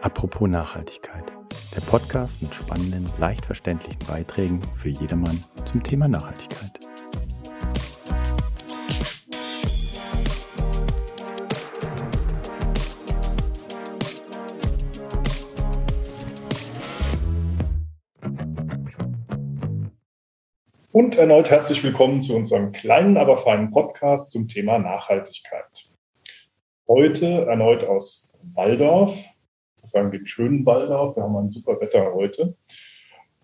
Apropos 0.00 0.48
Nachhaltigkeit. 0.48 1.24
Der 1.74 1.80
Podcast 1.80 2.40
mit 2.40 2.54
spannenden, 2.54 3.10
leicht 3.18 3.44
verständlichen 3.44 3.98
Beiträgen 4.06 4.60
für 4.76 4.90
jedermann 4.90 5.42
zum 5.64 5.82
Thema 5.82 6.06
Nachhaltigkeit. 6.06 6.78
Und 20.92 21.16
erneut 21.16 21.50
herzlich 21.50 21.82
willkommen 21.82 22.22
zu 22.22 22.36
unserem 22.36 22.70
kleinen, 22.70 23.16
aber 23.16 23.36
feinen 23.36 23.70
Podcast 23.70 24.30
zum 24.30 24.46
Thema 24.46 24.78
Nachhaltigkeit. 24.78 25.88
Heute 26.86 27.46
erneut 27.46 27.82
aus 27.82 28.32
Waldorf, 28.54 29.24
sagen 29.92 30.10
den 30.10 30.26
schönen 30.26 30.64
Waldorf. 30.66 31.16
Wir 31.16 31.22
haben 31.22 31.36
ein 31.36 31.50
super 31.50 31.80
Wetter 31.80 32.12
heute. 32.14 32.54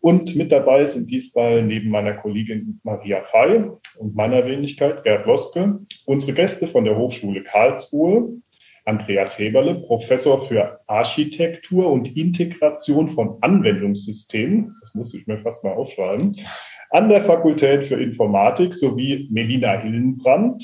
Und 0.00 0.36
mit 0.36 0.52
dabei 0.52 0.84
sind 0.84 1.10
diesmal 1.10 1.62
neben 1.62 1.88
meiner 1.88 2.12
Kollegin 2.12 2.78
Maria 2.82 3.22
Fey 3.22 3.70
und 3.96 4.14
meiner 4.14 4.44
Wenigkeit 4.44 5.02
Gerd 5.02 5.24
Loske 5.24 5.80
unsere 6.04 6.34
Gäste 6.34 6.68
von 6.68 6.84
der 6.84 6.98
Hochschule 6.98 7.42
Karlsruhe, 7.42 8.42
Andreas 8.84 9.38
Heberle, 9.38 9.76
Professor 9.76 10.42
für 10.42 10.80
Architektur 10.86 11.90
und 11.90 12.14
Integration 12.18 13.08
von 13.08 13.38
Anwendungssystemen, 13.40 14.70
das 14.80 14.94
muss 14.94 15.14
ich 15.14 15.26
mir 15.26 15.38
fast 15.38 15.64
mal 15.64 15.72
aufschreiben, 15.72 16.36
an 16.90 17.08
der 17.08 17.22
Fakultät 17.22 17.84
für 17.84 17.96
Informatik 17.96 18.74
sowie 18.74 19.26
Melina 19.32 19.80
Hillenbrand, 19.80 20.62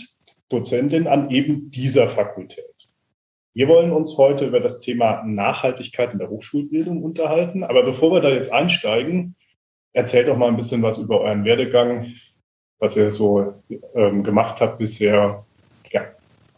Dozentin 0.50 1.06
an 1.06 1.30
eben 1.30 1.70
dieser 1.70 2.08
Fakultät. 2.08 2.69
Wir 3.52 3.66
wollen 3.66 3.90
uns 3.90 4.16
heute 4.16 4.46
über 4.46 4.60
das 4.60 4.78
Thema 4.78 5.24
Nachhaltigkeit 5.24 6.12
in 6.12 6.20
der 6.20 6.30
Hochschulbildung 6.30 7.02
unterhalten. 7.02 7.64
Aber 7.64 7.82
bevor 7.82 8.12
wir 8.12 8.20
da 8.20 8.28
jetzt 8.28 8.52
einsteigen, 8.52 9.34
erzählt 9.92 10.28
doch 10.28 10.36
mal 10.36 10.48
ein 10.48 10.56
bisschen 10.56 10.82
was 10.82 10.98
über 10.98 11.20
euren 11.22 11.44
Werdegang, 11.44 12.14
was 12.78 12.96
ihr 12.96 13.10
so 13.10 13.54
ähm, 13.94 14.22
gemacht 14.22 14.60
habt 14.60 14.78
bisher. 14.78 15.44
Ja, 15.90 16.02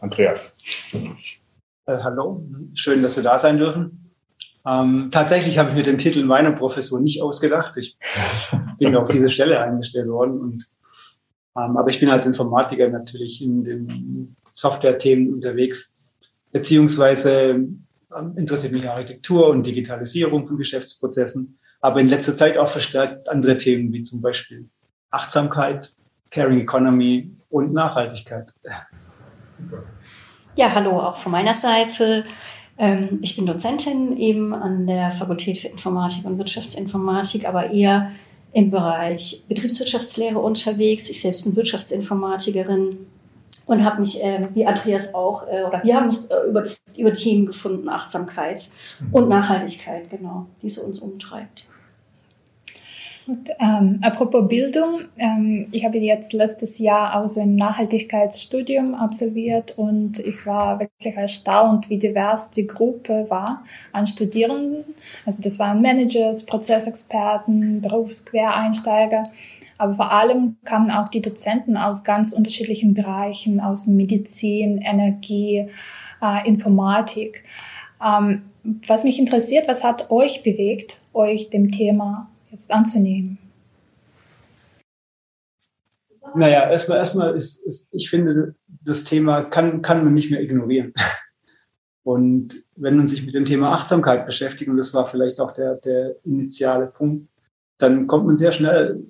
Andreas. 0.01 0.59
Äh, 0.93 1.97
hallo, 1.97 2.45
schön, 2.75 3.01
dass 3.01 3.15
wir 3.15 3.23
da 3.23 3.39
sein 3.39 3.57
dürfen. 3.57 4.11
Ähm, 4.65 5.09
tatsächlich 5.11 5.57
habe 5.57 5.69
ich 5.69 5.75
mir 5.75 5.83
den 5.83 5.97
Titel 5.97 6.23
meiner 6.23 6.51
Professur 6.51 7.01
nicht 7.01 7.23
ausgedacht. 7.23 7.75
Ich 7.77 7.97
bin 8.77 8.95
auf 8.95 9.09
diese 9.09 9.31
Stelle 9.31 9.59
eingestellt 9.59 10.07
worden. 10.07 10.39
Und, 10.39 10.69
ähm, 11.57 11.75
aber 11.75 11.89
ich 11.89 11.99
bin 11.99 12.09
als 12.09 12.27
Informatiker 12.27 12.87
natürlich 12.89 13.41
in 13.41 13.63
den 13.63 14.35
Software-Themen 14.51 15.33
unterwegs, 15.33 15.92
beziehungsweise 16.53 17.31
ähm, 17.31 17.85
interessiert 18.37 18.71
mich 18.71 18.87
Architektur 18.87 19.49
und 19.49 19.67
Digitalisierung 19.67 20.47
von 20.47 20.57
Geschäftsprozessen, 20.57 21.59
aber 21.81 21.99
in 21.99 22.07
letzter 22.07 22.37
Zeit 22.37 22.57
auch 22.57 22.69
verstärkt 22.69 23.27
andere 23.27 23.57
Themen 23.57 23.91
wie 23.91 24.03
zum 24.05 24.21
Beispiel 24.21 24.69
Achtsamkeit, 25.11 25.93
Caring 26.31 26.61
Economy 26.61 27.35
und 27.49 27.73
Nachhaltigkeit. 27.73 28.53
Ja, 30.55 30.73
hallo 30.73 30.99
auch 30.99 31.17
von 31.17 31.31
meiner 31.31 31.53
Seite. 31.53 32.23
Ähm, 32.77 33.19
ich 33.21 33.35
bin 33.35 33.45
Dozentin 33.45 34.17
eben 34.17 34.53
an 34.53 34.87
der 34.87 35.11
Fakultät 35.11 35.57
für 35.57 35.67
Informatik 35.67 36.25
und 36.25 36.37
Wirtschaftsinformatik, 36.37 37.47
aber 37.47 37.71
eher 37.71 38.11
im 38.53 38.69
Bereich 38.69 39.45
Betriebswirtschaftslehre 39.49 40.37
unterwegs. 40.37 41.09
Ich 41.09 41.21
selbst 41.21 41.43
bin 41.43 41.55
Wirtschaftsinformatikerin 41.55 43.07
und 43.67 43.83
habe 43.83 44.01
mich, 44.01 44.23
äh, 44.23 44.41
wie 44.53 44.65
Andreas 44.65 45.13
auch, 45.13 45.47
äh, 45.47 45.63
oder 45.63 45.83
wir 45.83 45.95
haben 45.95 46.07
es 46.07 46.27
äh, 46.27 46.35
über, 46.47 46.61
das, 46.61 46.83
über 46.97 47.13
Themen 47.13 47.45
gefunden, 47.45 47.89
Achtsamkeit 47.89 48.69
mhm. 48.99 49.13
und 49.13 49.29
Nachhaltigkeit, 49.29 50.09
genau, 50.09 50.47
die 50.61 50.69
so 50.69 50.83
uns 50.83 50.99
umtreibt. 50.99 51.67
Und, 53.25 53.51
ähm, 53.59 53.99
apropos 54.01 54.49
Bildung, 54.49 55.05
ähm, 55.17 55.67
ich 55.71 55.85
habe 55.85 55.97
jetzt 55.97 56.33
letztes 56.33 56.77
Jahr 56.79 57.15
auch 57.15 57.27
so 57.27 57.39
ein 57.39 57.55
Nachhaltigkeitsstudium 57.55 58.95
absolviert 58.95 59.77
und 59.77 60.19
ich 60.19 60.45
war 60.45 60.79
wirklich 60.79 61.15
erstaunt, 61.15 61.89
wie 61.89 61.97
divers 61.97 62.51
die 62.51 62.67
Gruppe 62.67 63.25
war 63.29 63.63
an 63.93 64.07
Studierenden. 64.07 64.83
Also 65.25 65.41
das 65.41 65.57
waren 65.57 65.81
Managers, 65.81 66.45
Prozessexperten, 66.45 67.81
Berufsquereinsteiger. 67.81 69.31
Aber 69.83 69.95
vor 69.95 70.13
allem 70.13 70.55
kamen 70.63 70.91
auch 70.91 71.09
die 71.09 71.21
Dozenten 71.21 71.75
aus 71.75 72.05
ganz 72.05 72.31
unterschiedlichen 72.31 72.93
Bereichen, 72.93 73.59
aus 73.59 73.85
Medizin, 73.87 74.77
Energie, 74.77 75.69
äh, 76.21 76.47
Informatik. 76.47 77.43
Ähm, 78.01 78.43
was 78.87 79.03
mich 79.03 79.19
interessiert, 79.19 79.67
was 79.67 79.83
hat 79.83 80.09
euch 80.09 80.41
bewegt, 80.41 81.01
euch 81.11 81.49
dem 81.49 81.69
Thema 81.69 82.29
jetzt 82.49 82.71
anzunehmen? 82.71 83.37
Naja, 86.33 86.69
erstmal, 86.69 86.99
erstmal 86.99 87.35
ist, 87.35 87.61
ist, 87.65 87.89
ich 87.91 88.09
finde, 88.09 88.55
das 88.85 89.03
Thema 89.03 89.43
kann, 89.43 89.81
kann 89.81 90.05
man 90.05 90.13
nicht 90.13 90.31
mehr 90.31 90.41
ignorieren. 90.41 90.93
Und 92.03 92.63
wenn 92.77 92.95
man 92.95 93.09
sich 93.09 93.25
mit 93.25 93.35
dem 93.35 93.43
Thema 93.43 93.73
Achtsamkeit 93.73 94.25
beschäftigt, 94.25 94.69
und 94.69 94.77
das 94.77 94.93
war 94.93 95.07
vielleicht 95.07 95.39
auch 95.39 95.53
der, 95.53 95.75
der 95.75 96.15
initiale 96.25 96.87
Punkt, 96.87 97.27
dann 97.77 98.07
kommt 98.07 98.25
man 98.25 98.37
sehr 98.37 98.51
schnell 98.51 99.01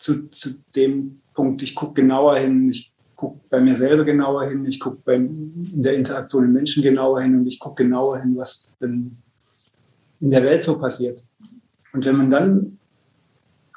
zu, 0.00 0.28
zu 0.30 0.54
dem 0.74 1.20
Punkt, 1.34 1.62
ich 1.62 1.74
gucke 1.74 2.02
genauer 2.02 2.38
hin, 2.38 2.70
ich 2.70 2.92
gucke 3.14 3.38
bei 3.50 3.60
mir 3.60 3.76
selber 3.76 4.04
genauer 4.04 4.48
hin, 4.48 4.64
ich 4.64 4.80
gucke 4.80 5.14
in 5.14 5.82
der 5.82 5.94
Interaktion 5.94 6.44
mit 6.44 6.52
Menschen 6.54 6.82
genauer 6.82 7.22
hin 7.22 7.38
und 7.38 7.46
ich 7.46 7.60
gucke 7.60 7.84
genauer 7.84 8.20
hin, 8.20 8.36
was 8.36 8.74
denn 8.80 9.16
in 10.20 10.30
der 10.30 10.42
Welt 10.42 10.64
so 10.64 10.78
passiert. 10.78 11.22
Und 11.92 12.04
wenn 12.04 12.16
man 12.16 12.30
dann 12.30 12.78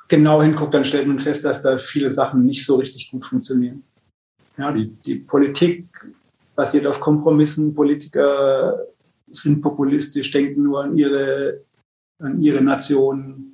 genau 0.08 0.42
hinguckt, 0.42 0.74
dann 0.74 0.86
stellt 0.86 1.08
man 1.08 1.20
fest, 1.20 1.44
dass 1.46 1.62
da 1.62 1.78
viele 1.78 2.10
Sachen 2.10 2.46
nicht 2.46 2.66
so 2.66 2.76
richtig 2.78 3.12
gut 3.12 3.26
funktionieren. 3.26 3.84
Ja, 4.58 4.72
die, 4.72 4.88
die 5.06 5.16
Politik 5.16 5.88
basiert 6.56 6.86
auf 6.86 7.00
Kompromissen. 7.00 7.74
Politiker 7.74 8.78
sind 9.32 9.62
populistisch, 9.62 10.32
denken 10.32 10.64
nur 10.64 10.84
an 10.84 10.98
ihre, 10.98 11.62
an 12.20 12.40
ihre 12.40 12.62
Nation. 12.62 13.53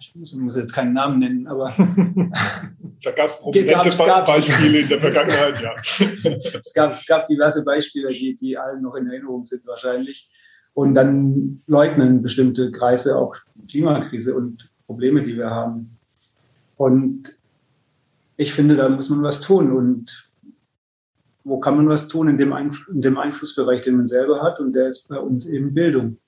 Ich 0.00 0.14
muss, 0.16 0.34
muss 0.34 0.56
jetzt 0.56 0.74
keinen 0.74 0.94
Namen 0.94 1.20
nennen, 1.20 1.46
aber. 1.46 1.72
da 3.04 3.10
gab 3.12 3.26
es 3.26 3.38
prominente 3.38 3.90
Beispiele 3.96 4.80
in 4.80 4.88
der 4.88 5.00
Vergangenheit, 5.00 5.60
ja. 5.60 5.74
es, 6.58 6.74
gab, 6.74 6.90
es 6.90 7.06
gab 7.06 7.28
diverse 7.28 7.64
Beispiele, 7.64 8.08
die, 8.08 8.36
die 8.36 8.58
allen 8.58 8.82
noch 8.82 8.96
in 8.96 9.08
Erinnerung 9.08 9.44
sind 9.44 9.64
wahrscheinlich. 9.66 10.28
Und 10.74 10.94
dann 10.94 11.62
leugnen 11.66 12.20
bestimmte 12.20 12.72
Kreise 12.72 13.16
auch 13.16 13.36
Klimakrise 13.70 14.34
und 14.34 14.68
Probleme, 14.86 15.22
die 15.22 15.36
wir 15.36 15.50
haben. 15.50 15.96
Und 16.76 17.38
ich 18.36 18.52
finde, 18.52 18.76
da 18.76 18.88
muss 18.88 19.08
man 19.08 19.22
was 19.22 19.40
tun. 19.40 19.72
Und 19.72 20.28
wo 21.44 21.60
kann 21.60 21.76
man 21.76 21.88
was 21.88 22.08
tun? 22.08 22.28
In 22.28 22.38
dem, 22.38 22.52
Einf 22.52 22.88
in 22.88 23.02
dem 23.02 23.18
Einflussbereich, 23.18 23.82
den 23.82 23.96
man 23.96 24.08
selber 24.08 24.42
hat. 24.42 24.58
Und 24.58 24.72
der 24.72 24.88
ist 24.88 25.08
bei 25.08 25.18
uns 25.18 25.46
eben 25.46 25.72
Bildung. 25.72 26.18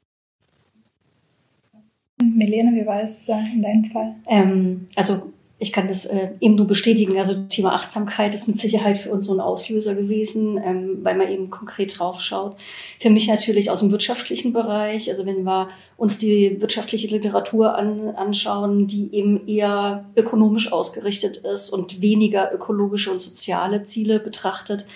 Melene, 2.23 2.81
wie 2.81 2.87
war 2.87 3.03
es 3.03 3.29
äh, 3.29 3.34
in 3.55 3.62
deinem 3.62 3.84
Fall? 3.87 4.17
Ähm, 4.29 4.87
also 4.97 5.33
ich 5.61 5.73
kann 5.73 5.89
das 5.89 6.06
äh, 6.06 6.29
eben 6.41 6.55
nur 6.55 6.67
bestätigen. 6.67 7.19
Also 7.19 7.34
Thema 7.49 7.75
Achtsamkeit 7.75 8.33
ist 8.34 8.47
mit 8.47 8.61
Sicherheit 8.61 8.97
für 8.97 9.11
uns 9.11 9.27
so 9.27 9.34
ein 9.34 9.41
Auslöser 9.41 9.97
gewesen, 9.97 10.57
ähm, 10.65 10.99
weil 11.03 11.17
man 11.17 11.28
eben 11.28 11.51
konkret 11.51 11.99
drauf 11.99 12.21
schaut. 12.21 12.57
Für 13.01 13.11
mich 13.11 13.27
natürlich 13.27 13.71
aus 13.71 13.81
dem 13.81 13.91
wirtschaftlichen 13.91 14.53
Bereich. 14.53 15.09
Also 15.09 15.27
wenn 15.27 15.43
wir 15.43 15.69
uns 15.97 16.19
die 16.19 16.61
wirtschaftliche 16.61 17.09
Literatur 17.09 17.77
an, 17.77 18.11
anschauen, 18.11 18.87
die 18.87 19.12
eben 19.12 19.47
eher 19.49 20.05
ökonomisch 20.15 20.73
ausgerichtet 20.73 21.39
ist 21.39 21.71
und 21.71 22.03
weniger 22.03 22.53
ökologische 22.55 23.11
und 23.11 23.21
soziale 23.21 23.83
Ziele 23.83 24.21
betrachtet, 24.21 24.87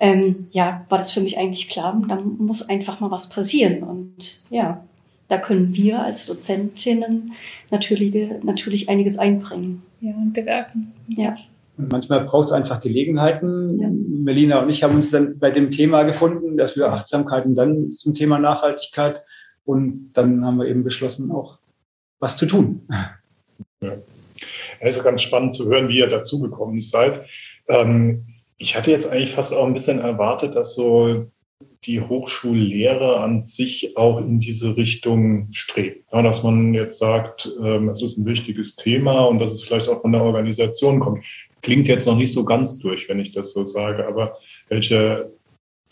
ähm, 0.00 0.48
ja, 0.50 0.84
war 0.88 0.98
das 0.98 1.12
für 1.12 1.20
mich 1.20 1.38
eigentlich 1.38 1.68
klar, 1.68 2.02
da 2.08 2.16
muss 2.16 2.68
einfach 2.68 2.98
mal 2.98 3.12
was 3.12 3.28
passieren. 3.28 3.84
Und 3.84 4.42
ja, 4.50 4.82
da 5.32 5.38
können 5.38 5.74
wir 5.74 6.02
als 6.02 6.26
Dozentinnen 6.26 7.32
natürlich, 7.70 8.14
natürlich 8.42 8.90
einiges 8.90 9.18
einbringen. 9.18 9.82
Ja, 10.00 10.14
und 10.14 10.34
bewerten. 10.34 10.92
Ja. 11.08 11.36
Und 11.78 11.90
manchmal 11.90 12.24
braucht 12.24 12.48
es 12.48 12.52
einfach 12.52 12.80
Gelegenheiten. 12.80 13.78
Ja. 13.80 13.88
Melina 13.88 14.62
und 14.62 14.68
ich 14.68 14.82
haben 14.82 14.96
uns 14.96 15.10
dann 15.10 15.38
bei 15.38 15.50
dem 15.50 15.70
Thema 15.70 16.02
gefunden, 16.02 16.56
dass 16.58 16.76
wir 16.76 16.92
Achtsamkeiten 16.92 17.54
dann 17.54 17.92
zum 17.92 18.12
Thema 18.12 18.38
Nachhaltigkeit 18.38 19.22
und 19.64 20.10
dann 20.12 20.44
haben 20.44 20.58
wir 20.58 20.66
eben 20.66 20.84
beschlossen, 20.84 21.30
auch 21.30 21.58
was 22.18 22.36
zu 22.36 22.46
tun. 22.46 22.86
Ja. 23.80 23.92
Es 24.80 24.96
ist 24.96 25.04
ganz 25.04 25.22
spannend 25.22 25.54
zu 25.54 25.68
hören, 25.70 25.88
wie 25.88 25.98
ihr 25.98 26.08
dazugekommen 26.08 26.80
seid. 26.80 27.22
Ähm, 27.68 28.26
ich 28.58 28.76
hatte 28.76 28.90
jetzt 28.90 29.10
eigentlich 29.10 29.32
fast 29.32 29.54
auch 29.54 29.66
ein 29.66 29.74
bisschen 29.74 30.00
erwartet, 30.00 30.56
dass 30.56 30.74
so 30.74 31.26
die 31.84 32.00
Hochschullehre 32.00 33.18
an 33.18 33.40
sich 33.40 33.96
auch 33.96 34.18
in 34.18 34.40
diese 34.40 34.76
Richtung 34.76 35.48
strebt. 35.52 36.04
Ja, 36.12 36.22
dass 36.22 36.42
man 36.42 36.74
jetzt 36.74 36.98
sagt, 36.98 37.50
ähm, 37.62 37.88
es 37.88 38.02
ist 38.02 38.18
ein 38.18 38.26
wichtiges 38.26 38.76
Thema 38.76 39.26
und 39.26 39.38
dass 39.38 39.52
es 39.52 39.62
vielleicht 39.62 39.88
auch 39.88 40.00
von 40.00 40.12
der 40.12 40.22
Organisation 40.22 41.00
kommt. 41.00 41.24
Klingt 41.62 41.88
jetzt 41.88 42.06
noch 42.06 42.16
nicht 42.16 42.32
so 42.32 42.44
ganz 42.44 42.78
durch, 42.78 43.08
wenn 43.08 43.18
ich 43.18 43.32
das 43.32 43.52
so 43.52 43.64
sage, 43.64 44.06
aber 44.06 44.36
welche 44.68 45.32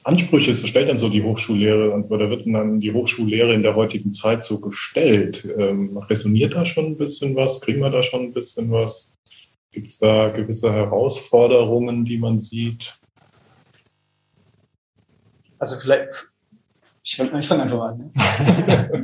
Ansprüche 0.02 0.54
stellt 0.54 0.88
dann 0.88 0.98
so 0.98 1.08
die 1.08 1.22
Hochschullehre 1.22 1.90
und 1.90 2.10
oder 2.10 2.30
wird 2.30 2.46
dann 2.46 2.80
die 2.80 2.92
Hochschullehre 2.92 3.52
in 3.52 3.62
der 3.62 3.76
heutigen 3.76 4.12
Zeit 4.12 4.42
so 4.42 4.60
gestellt? 4.60 5.46
Ähm, 5.58 5.98
resoniert 5.98 6.54
da 6.54 6.64
schon 6.64 6.86
ein 6.86 6.96
bisschen 6.96 7.36
was? 7.36 7.60
Kriegen 7.60 7.80
wir 7.80 7.90
da 7.90 8.02
schon 8.02 8.22
ein 8.22 8.32
bisschen 8.32 8.70
was? 8.70 9.12
Gibt 9.72 9.88
es 9.88 9.98
da 9.98 10.30
gewisse 10.30 10.72
Herausforderungen, 10.72 12.04
die 12.04 12.18
man 12.18 12.40
sieht? 12.40 12.99
Also 15.60 15.76
vielleicht, 15.76 16.08
ich 17.02 17.16
fange 17.16 17.42
fang 17.42 17.60
einfach 17.60 17.80
an. 17.82 17.98
Ne? 17.98 18.10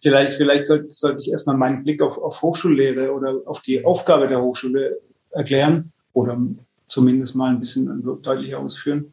vielleicht 0.00 0.34
vielleicht 0.34 0.66
sollte, 0.66 0.92
sollte 0.92 1.22
ich 1.22 1.32
erstmal 1.32 1.56
meinen 1.56 1.82
Blick 1.82 2.02
auf, 2.02 2.18
auf 2.18 2.42
Hochschullehre 2.42 3.10
oder 3.12 3.40
auf 3.46 3.62
die 3.62 3.84
Aufgabe 3.84 4.28
der 4.28 4.42
Hochschule 4.42 5.00
erklären 5.30 5.92
oder 6.12 6.38
zumindest 6.88 7.36
mal 7.36 7.50
ein 7.50 7.58
bisschen 7.58 8.02
deutlicher 8.22 8.58
ausführen. 8.58 9.12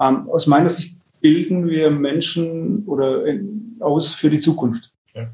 Ähm, 0.00 0.28
aus 0.30 0.46
meiner 0.46 0.70
Sicht 0.70 0.96
bilden 1.20 1.68
wir 1.68 1.90
Menschen 1.90 2.84
oder 2.86 3.26
in, 3.26 3.76
aus 3.80 4.14
für 4.14 4.30
die 4.30 4.40
Zukunft. 4.40 4.90
Ja. 5.14 5.28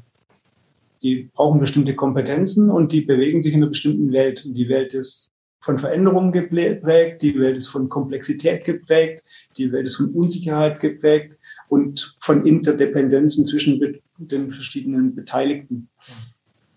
Die 1.01 1.29
brauchen 1.33 1.61
bestimmte 1.61 1.95
Kompetenzen 1.95 2.69
und 2.69 2.91
die 2.91 3.01
bewegen 3.01 3.41
sich 3.41 3.53
in 3.53 3.59
einer 3.59 3.69
bestimmten 3.69 4.11
Welt. 4.11 4.45
Und 4.45 4.53
die 4.53 4.67
Welt 4.67 4.93
ist 4.93 5.30
von 5.61 5.79
Veränderungen 5.79 6.31
geprägt, 6.31 7.21
die 7.21 7.39
Welt 7.39 7.57
ist 7.57 7.67
von 7.67 7.87
Komplexität 7.87 8.65
geprägt, 8.65 9.23
die 9.57 9.71
Welt 9.71 9.85
ist 9.85 9.95
von 9.95 10.09
Unsicherheit 10.09 10.79
geprägt 10.79 11.37
und 11.69 12.17
von 12.19 12.45
Interdependenzen 12.45 13.45
zwischen 13.45 14.01
den 14.17 14.51
verschiedenen 14.51 15.15
Beteiligten. 15.15 15.87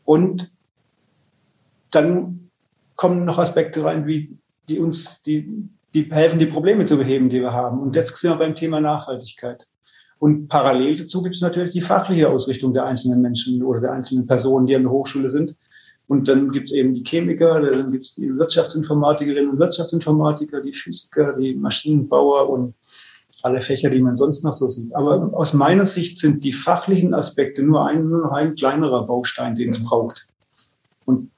Und 0.05 0.53
dann 1.91 2.51
kommen 2.95 3.25
noch 3.25 3.39
Aspekte 3.39 3.85
rein, 3.85 4.07
wie 4.07 4.37
die 4.69 4.79
uns, 4.79 5.23
die 5.23 5.69
die 5.95 6.11
helfen, 6.11 6.39
die 6.39 6.47
Probleme 6.47 6.85
zu 6.87 6.99
beheben, 6.99 7.31
die 7.31 7.41
wir 7.41 7.53
haben. 7.53 7.81
Und 7.81 7.95
jetzt 7.95 8.17
sind 8.17 8.31
wir 8.31 8.37
beim 8.37 8.55
Thema 8.55 8.81
Nachhaltigkeit. 8.81 9.67
Und 10.19 10.49
parallel 10.49 10.99
dazu 10.99 11.23
gibt 11.23 11.37
es 11.37 11.41
natürlich 11.41 11.73
die 11.73 11.81
fachliche 11.81 12.29
Ausrichtung 12.29 12.73
der 12.75 12.85
einzelnen 12.85 13.23
Menschen 13.23 13.63
oder 13.63 13.81
der 13.81 13.93
einzelnen 13.93 14.27
Personen, 14.27 14.67
die 14.67 14.75
an 14.75 14.83
der 14.83 14.91
Hochschule 14.91 15.31
sind. 15.31 15.57
Und 16.07 16.29
dann 16.29 16.53
gibt 16.53 16.71
es 16.71 16.77
eben 16.77 16.95
die 16.95 17.03
Chemiker, 17.03 17.61
dann 17.61 17.91
gibt 17.91 18.05
es 18.05 18.15
die 18.15 18.37
Wirtschaftsinformatikerinnen 18.37 19.51
und 19.51 19.59
Wirtschaftsinformatiker, 19.59 20.61
die 20.61 20.73
Physiker, 20.73 21.33
die 21.33 21.55
Maschinenbauer 21.55 22.51
und 22.51 22.75
alle 23.43 23.61
Fächer, 23.61 23.91
die 23.91 24.01
man 24.01 24.17
sonst 24.17 24.43
noch 24.43 24.53
so 24.53 24.71
sieht. 24.71 24.95
Aber 24.95 25.31
aus 25.35 25.53
meiner 25.53 25.87
Sicht 25.87 26.19
sind 26.19 26.45
die 26.45 26.53
fachlichen 26.53 27.15
Aspekte 27.15 27.63
nur 27.63 27.87
ein, 27.87 28.09
nur 28.09 28.23
noch 28.23 28.33
ein 28.33 28.55
kleinerer 28.55 29.07
Baustein, 29.07 29.55
den 29.55 29.71
es 29.71 29.81
mhm. 29.81 29.85
braucht. 29.85 30.27
Und 31.05 31.31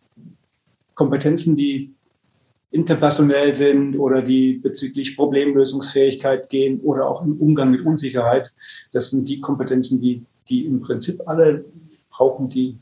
Kompetenzen, 0.95 1.57
die 1.57 1.95
interpersonell 2.71 3.53
sind 3.55 3.97
oder 3.97 4.23
die 4.23 4.55
bezüglich 4.55 5.17
Problemlösungsfähigkeit 5.17 6.49
gehen 6.49 6.81
oder 6.81 7.09
auch 7.09 7.25
im 7.25 7.41
Umgang 7.41 7.71
mit 7.71 7.85
Unsicherheit. 7.85 8.53
Das 8.93 9.11
sind 9.11 9.29
die 9.29 9.41
Kompetenzen, 9.41 10.01
die, 10.01 10.23
die 10.49 10.65
im 10.65 10.81
Prinzip 10.81 11.23
alle 11.27 11.65
brauchen, 12.11 12.49
die 12.49 12.77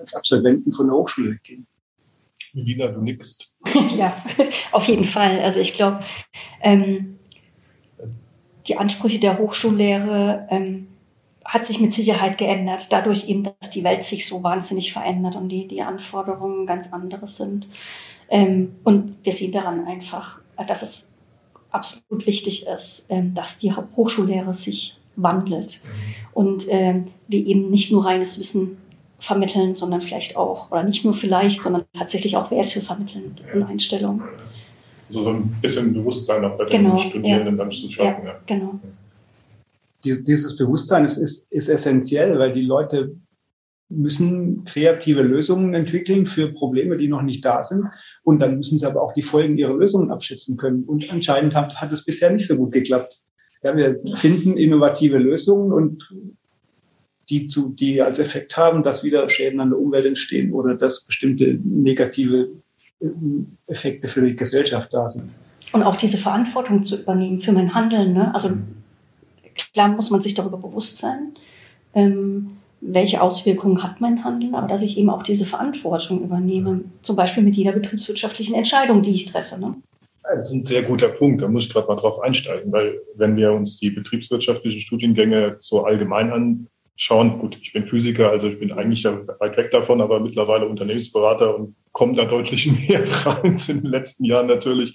als 0.00 0.14
Absolventen 0.14 0.72
von 0.72 0.86
der 0.86 0.96
Hochschule 0.96 1.38
gehen. 1.42 1.66
Lina, 2.52 2.88
du 2.88 3.00
nickst. 3.00 3.54
ja, 3.96 4.16
auf 4.72 4.84
jeden 4.84 5.04
Fall. 5.04 5.40
Also 5.40 5.60
ich 5.60 5.74
glaube, 5.74 6.00
ähm, 6.62 7.18
die 8.66 8.76
Ansprüche 8.76 9.20
der 9.20 9.38
Hochschullehre 9.38 10.48
ähm, 10.50 10.88
hat 11.44 11.66
sich 11.66 11.80
mit 11.80 11.94
Sicherheit 11.94 12.38
geändert, 12.38 12.86
dadurch 12.90 13.28
eben, 13.28 13.44
dass 13.44 13.70
die 13.70 13.84
Welt 13.84 14.04
sich 14.04 14.26
so 14.26 14.42
wahnsinnig 14.42 14.92
verändert 14.92 15.36
und 15.36 15.48
die, 15.48 15.66
die 15.66 15.82
Anforderungen 15.82 16.66
ganz 16.66 16.92
andere 16.92 17.26
sind. 17.26 17.68
Ähm, 18.28 18.76
und 18.84 19.16
wir 19.24 19.32
sehen 19.32 19.52
daran 19.52 19.86
einfach, 19.86 20.40
dass 20.66 20.82
es 20.82 21.14
absolut 21.70 22.26
wichtig 22.26 22.66
ist, 22.66 23.06
ähm, 23.10 23.34
dass 23.34 23.58
die 23.58 23.72
Hochschullehre 23.72 24.54
sich 24.54 24.98
wandelt 25.16 25.80
mhm. 25.84 26.14
und 26.32 26.66
ähm, 26.68 27.08
wir 27.28 27.44
eben 27.44 27.68
nicht 27.70 27.92
nur 27.92 28.06
reines 28.06 28.38
Wissen 28.38 28.78
vermitteln, 29.20 29.72
sondern 29.72 30.00
vielleicht 30.00 30.36
auch, 30.36 30.70
oder 30.70 30.82
nicht 30.82 31.04
nur 31.04 31.14
vielleicht, 31.14 31.62
sondern 31.62 31.84
tatsächlich 31.96 32.36
auch 32.36 32.50
Werte 32.50 32.80
vermitteln 32.80 33.36
und 33.54 33.62
Einstellungen. 33.62 34.22
Also 35.06 35.22
so 35.22 35.30
ein 35.30 35.56
bisschen 35.60 35.92
Bewusstsein 35.92 36.44
auch 36.44 36.56
bei 36.56 36.64
den 36.64 36.84
genau, 36.84 36.96
Studierenden 36.96 37.56
ja. 37.56 37.64
dann 37.64 37.70
zu 37.70 37.90
schaffen. 37.90 38.24
Ja, 38.24 38.32
ja. 38.32 38.40
Genau. 38.46 38.80
Dieses 40.02 40.56
Bewusstsein 40.56 41.04
ist, 41.04 41.18
ist, 41.18 41.46
ist 41.52 41.68
essentiell, 41.68 42.38
weil 42.38 42.52
die 42.52 42.62
Leute 42.62 43.16
müssen 43.90 44.64
kreative 44.64 45.22
Lösungen 45.22 45.74
entwickeln 45.74 46.26
für 46.26 46.52
Probleme, 46.52 46.96
die 46.96 47.08
noch 47.08 47.22
nicht 47.22 47.44
da 47.44 47.62
sind. 47.64 47.86
Und 48.22 48.38
dann 48.38 48.56
müssen 48.56 48.78
sie 48.78 48.86
aber 48.86 49.02
auch 49.02 49.12
die 49.12 49.22
Folgen 49.22 49.58
ihrer 49.58 49.74
Lösungen 49.74 50.10
abschätzen 50.10 50.56
können. 50.56 50.84
Und 50.84 51.10
anscheinend 51.10 51.54
hat, 51.54 51.80
hat 51.80 51.92
es 51.92 52.04
bisher 52.04 52.30
nicht 52.30 52.46
so 52.46 52.56
gut 52.56 52.72
geklappt. 52.72 53.20
Ja, 53.62 53.76
wir 53.76 54.00
finden 54.14 54.56
innovative 54.56 55.18
Lösungen 55.18 55.72
und 55.72 56.08
die, 57.30 57.46
zu, 57.46 57.70
die 57.70 58.02
als 58.02 58.18
Effekt 58.18 58.56
haben, 58.56 58.82
dass 58.82 59.04
wieder 59.04 59.28
Schäden 59.28 59.60
an 59.60 59.70
der 59.70 59.78
Umwelt 59.78 60.04
entstehen 60.04 60.52
oder 60.52 60.74
dass 60.74 61.04
bestimmte 61.04 61.58
negative 61.62 62.50
äh, 63.00 63.06
Effekte 63.68 64.08
für 64.08 64.22
die 64.22 64.36
Gesellschaft 64.36 64.92
da 64.92 65.08
sind. 65.08 65.30
Und 65.72 65.84
auch 65.84 65.96
diese 65.96 66.16
Verantwortung 66.16 66.84
zu 66.84 67.00
übernehmen 67.00 67.40
für 67.40 67.52
mein 67.52 67.74
Handeln. 67.74 68.12
Ne? 68.12 68.34
Also 68.34 68.50
klar 69.72 69.88
muss 69.88 70.10
man 70.10 70.20
sich 70.20 70.34
darüber 70.34 70.58
bewusst 70.58 70.98
sein. 70.98 71.34
Ähm, 71.94 72.56
welche 72.80 73.20
Auswirkungen 73.20 73.82
hat 73.82 74.00
mein 74.00 74.24
Handeln, 74.24 74.54
aber 74.54 74.66
dass 74.66 74.82
ich 74.82 74.98
eben 74.98 75.10
auch 75.10 75.22
diese 75.22 75.44
Verantwortung 75.44 76.22
übernehme, 76.24 76.82
zum 77.02 77.14
Beispiel 77.14 77.42
mit 77.42 77.54
jeder 77.54 77.72
betriebswirtschaftlichen 77.72 78.54
Entscheidung, 78.54 79.02
die 79.02 79.14
ich 79.14 79.26
treffe. 79.26 79.58
Ne? 79.58 79.74
Das 80.22 80.46
ist 80.46 80.52
ein 80.52 80.64
sehr 80.64 80.82
guter 80.82 81.08
Punkt, 81.08 81.42
da 81.42 81.48
muss 81.48 81.66
ich 81.66 81.72
gerade 81.72 81.88
mal 81.88 81.96
drauf 81.96 82.20
einsteigen, 82.20 82.72
weil 82.72 83.00
wenn 83.16 83.36
wir 83.36 83.52
uns 83.52 83.78
die 83.78 83.90
betriebswirtschaftlichen 83.90 84.80
Studiengänge 84.80 85.56
so 85.60 85.84
allgemein 85.84 86.30
anschauen, 87.00 87.38
gut, 87.38 87.58
ich 87.62 87.72
bin 87.72 87.86
Physiker, 87.86 88.30
also 88.30 88.48
ich 88.48 88.58
bin 88.58 88.72
eigentlich 88.72 89.04
weit 89.04 89.56
weg 89.56 89.70
davon, 89.70 90.02
aber 90.02 90.20
mittlerweile 90.20 90.66
Unternehmensberater 90.66 91.56
und 91.56 91.74
komme 91.92 92.12
da 92.14 92.26
deutlich 92.26 92.70
mehr 92.88 93.04
rein 93.26 93.56
in 93.68 93.80
den 93.82 93.90
letzten 93.90 94.24
Jahren 94.24 94.46
natürlich. 94.46 94.94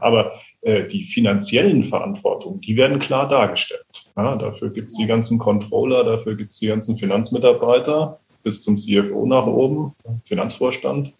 Aber 0.00 0.32
äh, 0.62 0.84
die 0.88 1.04
finanziellen 1.04 1.82
Verantwortungen, 1.82 2.62
die 2.62 2.76
werden 2.76 2.98
klar 2.98 3.28
dargestellt. 3.28 3.84
Ja, 4.16 4.36
dafür 4.36 4.70
gibt 4.70 4.88
es 4.88 4.96
die 4.96 5.06
ganzen 5.06 5.38
Controller, 5.38 6.04
dafür 6.04 6.36
gibt 6.36 6.52
es 6.52 6.58
die 6.58 6.68
ganzen 6.68 6.96
Finanzmitarbeiter 6.96 8.18
bis 8.42 8.62
zum 8.62 8.78
CFO 8.78 9.26
nach 9.26 9.46
oben, 9.46 9.92
Finanzvorstand. 10.24 11.12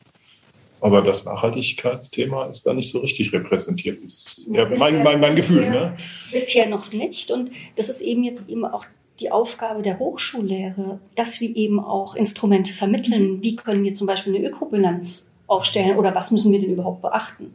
Aber 0.81 1.03
das 1.03 1.27
Nachhaltigkeitsthema 1.27 2.47
ist 2.47 2.67
da 2.67 2.75
nicht 2.75 2.91
so 2.91 3.01
richtig 3.01 3.33
repräsentiert. 3.33 4.03
Ist 4.03 4.49
ja, 4.51 4.69
mein, 4.77 5.05
mein, 5.05 5.21
mein 5.21 5.37
Gefühl. 5.37 5.59
Bisher, 5.59 5.71
ne? 5.71 5.97
bisher 6.33 6.69
noch 6.69 6.91
nicht. 6.91 7.31
Und 7.31 7.53
das 7.77 7.89
ist 7.89 8.01
eben 8.01 8.25
jetzt 8.25 8.49
eben 8.49 8.65
auch 8.65 8.85
die 9.21 9.31
Aufgabe 9.31 9.83
der 9.83 9.99
Hochschullehre, 9.99 10.99
dass 11.15 11.41
wir 11.41 11.55
eben 11.57 11.81
auch 11.81 12.15
Instrumente 12.15 12.73
vermitteln. 12.73 13.43
Wie 13.43 13.57
können 13.57 13.85
wir 13.85 13.95
zum 13.95 14.07
Beispiel 14.07 14.35
eine 14.35 14.47
Ökobilanz 14.47 15.33
aufstellen 15.47 15.97
oder 15.99 16.15
was 16.15 16.31
müssen 16.31 16.53
wir 16.53 16.61
denn 16.61 16.73
überhaupt 16.73 17.03
beachten? 17.03 17.55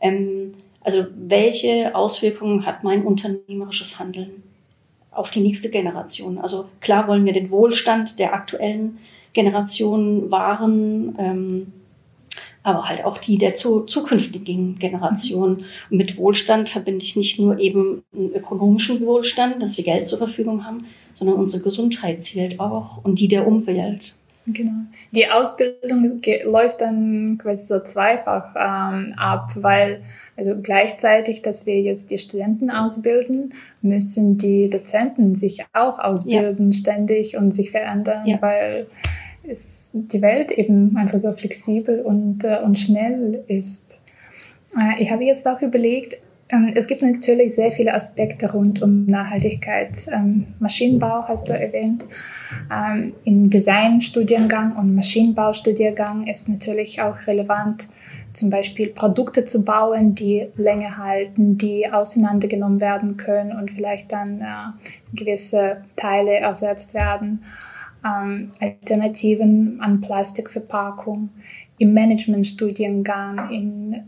Ähm, 0.00 0.54
also 0.82 1.04
welche 1.16 1.94
Auswirkungen 1.94 2.64
hat 2.64 2.84
mein 2.84 3.02
unternehmerisches 3.02 3.98
Handeln 3.98 4.42
auf 5.10 5.30
die 5.30 5.40
nächste 5.40 5.70
Generation? 5.70 6.38
Also 6.38 6.68
klar 6.80 7.08
wollen 7.08 7.24
wir 7.24 7.32
den 7.32 7.50
Wohlstand 7.50 8.18
der 8.18 8.32
aktuellen 8.32 8.98
Generation 9.32 10.30
wahren, 10.30 11.16
ähm, 11.18 11.72
aber 12.62 12.88
halt 12.88 13.04
auch 13.04 13.18
die 13.18 13.38
der 13.38 13.54
zu, 13.54 13.82
zukünftigen 13.82 14.78
Generationen. 14.78 15.64
Und 15.90 15.96
mit 15.96 16.16
Wohlstand 16.16 16.68
verbinde 16.68 17.04
ich 17.04 17.16
nicht 17.16 17.38
nur 17.38 17.58
eben 17.58 18.02
einen 18.14 18.34
ökonomischen 18.34 19.00
Wohlstand, 19.00 19.62
dass 19.62 19.76
wir 19.76 19.84
Geld 19.84 20.06
zur 20.06 20.18
Verfügung 20.18 20.64
haben, 20.64 20.84
sondern 21.14 21.36
unsere 21.36 21.62
Gesundheit 21.62 22.22
zählt 22.22 22.60
auch 22.60 23.04
und 23.04 23.20
die 23.20 23.28
der 23.28 23.46
Umwelt. 23.46 24.14
Genau. 24.52 24.72
Die 25.12 25.28
Ausbildung 25.28 26.22
läuft 26.44 26.80
dann 26.80 27.38
quasi 27.38 27.66
so 27.66 27.80
zweifach 27.80 28.54
ähm, 28.56 29.12
ab, 29.16 29.50
weil 29.56 30.02
also 30.36 30.54
gleichzeitig, 30.62 31.42
dass 31.42 31.66
wir 31.66 31.80
jetzt 31.82 32.10
die 32.10 32.18
Studenten 32.18 32.70
ausbilden, 32.70 33.54
müssen 33.82 34.38
die 34.38 34.70
Dozenten 34.70 35.34
sich 35.34 35.64
auch 35.72 35.98
ausbilden 35.98 36.72
ja. 36.72 36.78
ständig 36.78 37.36
und 37.36 37.52
sich 37.52 37.72
verändern, 37.72 38.26
ja. 38.26 38.40
weil 38.40 38.86
es, 39.48 39.90
die 39.92 40.22
Welt 40.22 40.50
eben 40.50 40.96
einfach 40.96 41.20
so 41.20 41.32
flexibel 41.32 42.00
und, 42.00 42.44
äh, 42.44 42.58
und 42.64 42.78
schnell 42.78 43.44
ist. 43.48 43.98
Äh, 44.76 45.02
ich 45.02 45.10
habe 45.10 45.24
jetzt 45.24 45.46
auch 45.46 45.60
überlegt, 45.62 46.18
ähm, 46.50 46.72
es 46.74 46.86
gibt 46.86 47.02
natürlich 47.02 47.54
sehr 47.54 47.72
viele 47.72 47.94
Aspekte 47.94 48.50
rund 48.50 48.80
um 48.80 49.04
Nachhaltigkeit. 49.06 50.06
Ähm, 50.10 50.46
Maschinenbau 50.58 51.24
hast 51.28 51.48
du 51.48 51.52
erwähnt. 51.52 52.06
Ähm, 52.72 53.12
Im 53.24 53.50
Designstudiengang 53.50 54.76
und 54.76 54.94
Maschinenbaustudiengang 54.94 56.26
ist 56.26 56.48
natürlich 56.48 57.02
auch 57.02 57.26
relevant, 57.26 57.88
zum 58.32 58.50
Beispiel 58.50 58.88
Produkte 58.88 59.44
zu 59.44 59.64
bauen, 59.64 60.14
die 60.14 60.46
länger 60.56 60.96
halten, 60.98 61.58
die 61.58 61.90
auseinandergenommen 61.90 62.80
werden 62.80 63.16
können 63.16 63.52
und 63.52 63.70
vielleicht 63.70 64.12
dann 64.12 64.40
äh, 64.40 65.16
gewisse 65.16 65.78
Teile 65.96 66.36
ersetzt 66.36 66.94
werden. 66.94 67.42
Alternativen 68.02 69.80
an 69.80 70.00
Plastikverpackung. 70.00 71.30
Im 71.78 71.94
Managementstudiengang, 71.94 74.04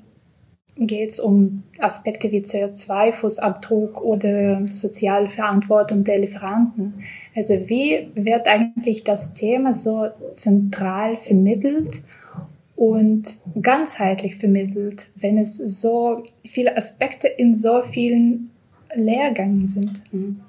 geht 0.81 1.11
es 1.11 1.21
um 1.21 1.63
Aspekte 1.79 2.33
wie 2.33 2.41
CO2-Fußabdruck 2.41 4.01
oder 4.01 4.67
soziale 4.73 5.29
Verantwortung 5.29 6.05
der 6.05 6.19
Lieferanten. 6.19 7.05
Also 7.37 7.69
wie 7.69 8.09
wird 8.15 8.49
eigentlich 8.49 9.05
das 9.05 9.35
Thema 9.35 9.75
so 9.75 10.09
zentral 10.31 11.19
vermittelt 11.19 12.03
und 12.77 13.39
ganzheitlich 13.61 14.37
vermittelt, 14.37 15.07
wenn 15.17 15.37
es 15.37 15.59
so 15.59 16.25
viele 16.47 16.77
Aspekte 16.77 17.29
in 17.29 17.55
so 17.55 17.83
vielen 17.83 18.51
Lehrgängen 18.95 19.67
sind? 19.67 20.03
Mhm. 20.13 20.41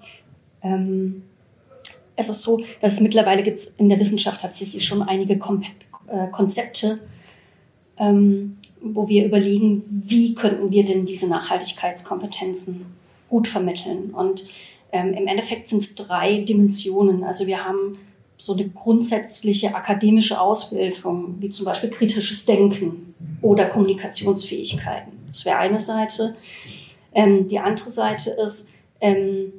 Ähm, 0.64 1.24
es 2.22 2.30
ist 2.30 2.42
so, 2.42 2.64
dass 2.80 2.94
es 2.94 3.02
mittlerweile 3.02 3.44
gibt 3.44 3.60
in 3.78 3.90
der 3.90 4.00
Wissenschaft 4.00 4.42
tatsächlich 4.42 4.86
schon 4.86 5.02
einige 5.02 5.34
äh, 5.34 6.28
Konzepte, 6.32 7.00
ähm, 7.98 8.58
wo 8.82 9.08
wir 9.08 9.26
überlegen, 9.26 9.84
wie 9.88 10.34
könnten 10.34 10.72
wir 10.72 10.86
denn 10.86 11.06
diese 11.06 11.28
Nachhaltigkeitskompetenzen 11.28 12.86
gut 13.30 13.48
vermitteln. 13.48 14.12
Und 14.12 14.46
ähm, 14.92 15.14
im 15.14 15.28
Endeffekt 15.28 15.68
sind 15.68 15.80
es 15.80 15.96
drei 15.96 16.40
Dimensionen. 16.40 17.24
Also 17.24 17.48
wir 17.48 17.64
haben 17.64 17.98
so 18.38 18.54
eine 18.54 18.68
grundsätzliche 18.70 19.76
akademische 19.76 20.42
Ausbildung, 20.42 21.36
wie 21.40 21.50
zum 21.50 21.66
Beispiel 21.66 21.90
kritisches 21.90 22.46
Denken 22.46 23.14
oder 23.42 23.66
Kommunikationsfähigkeiten. 23.66 25.12
Das 25.28 25.46
wäre 25.46 25.58
eine 25.58 25.80
Seite. 25.80 26.36
Ähm, 27.14 27.48
die 27.48 27.60
andere 27.60 27.90
Seite 27.90 28.32
ist, 28.32 28.72
ähm, 29.00 29.54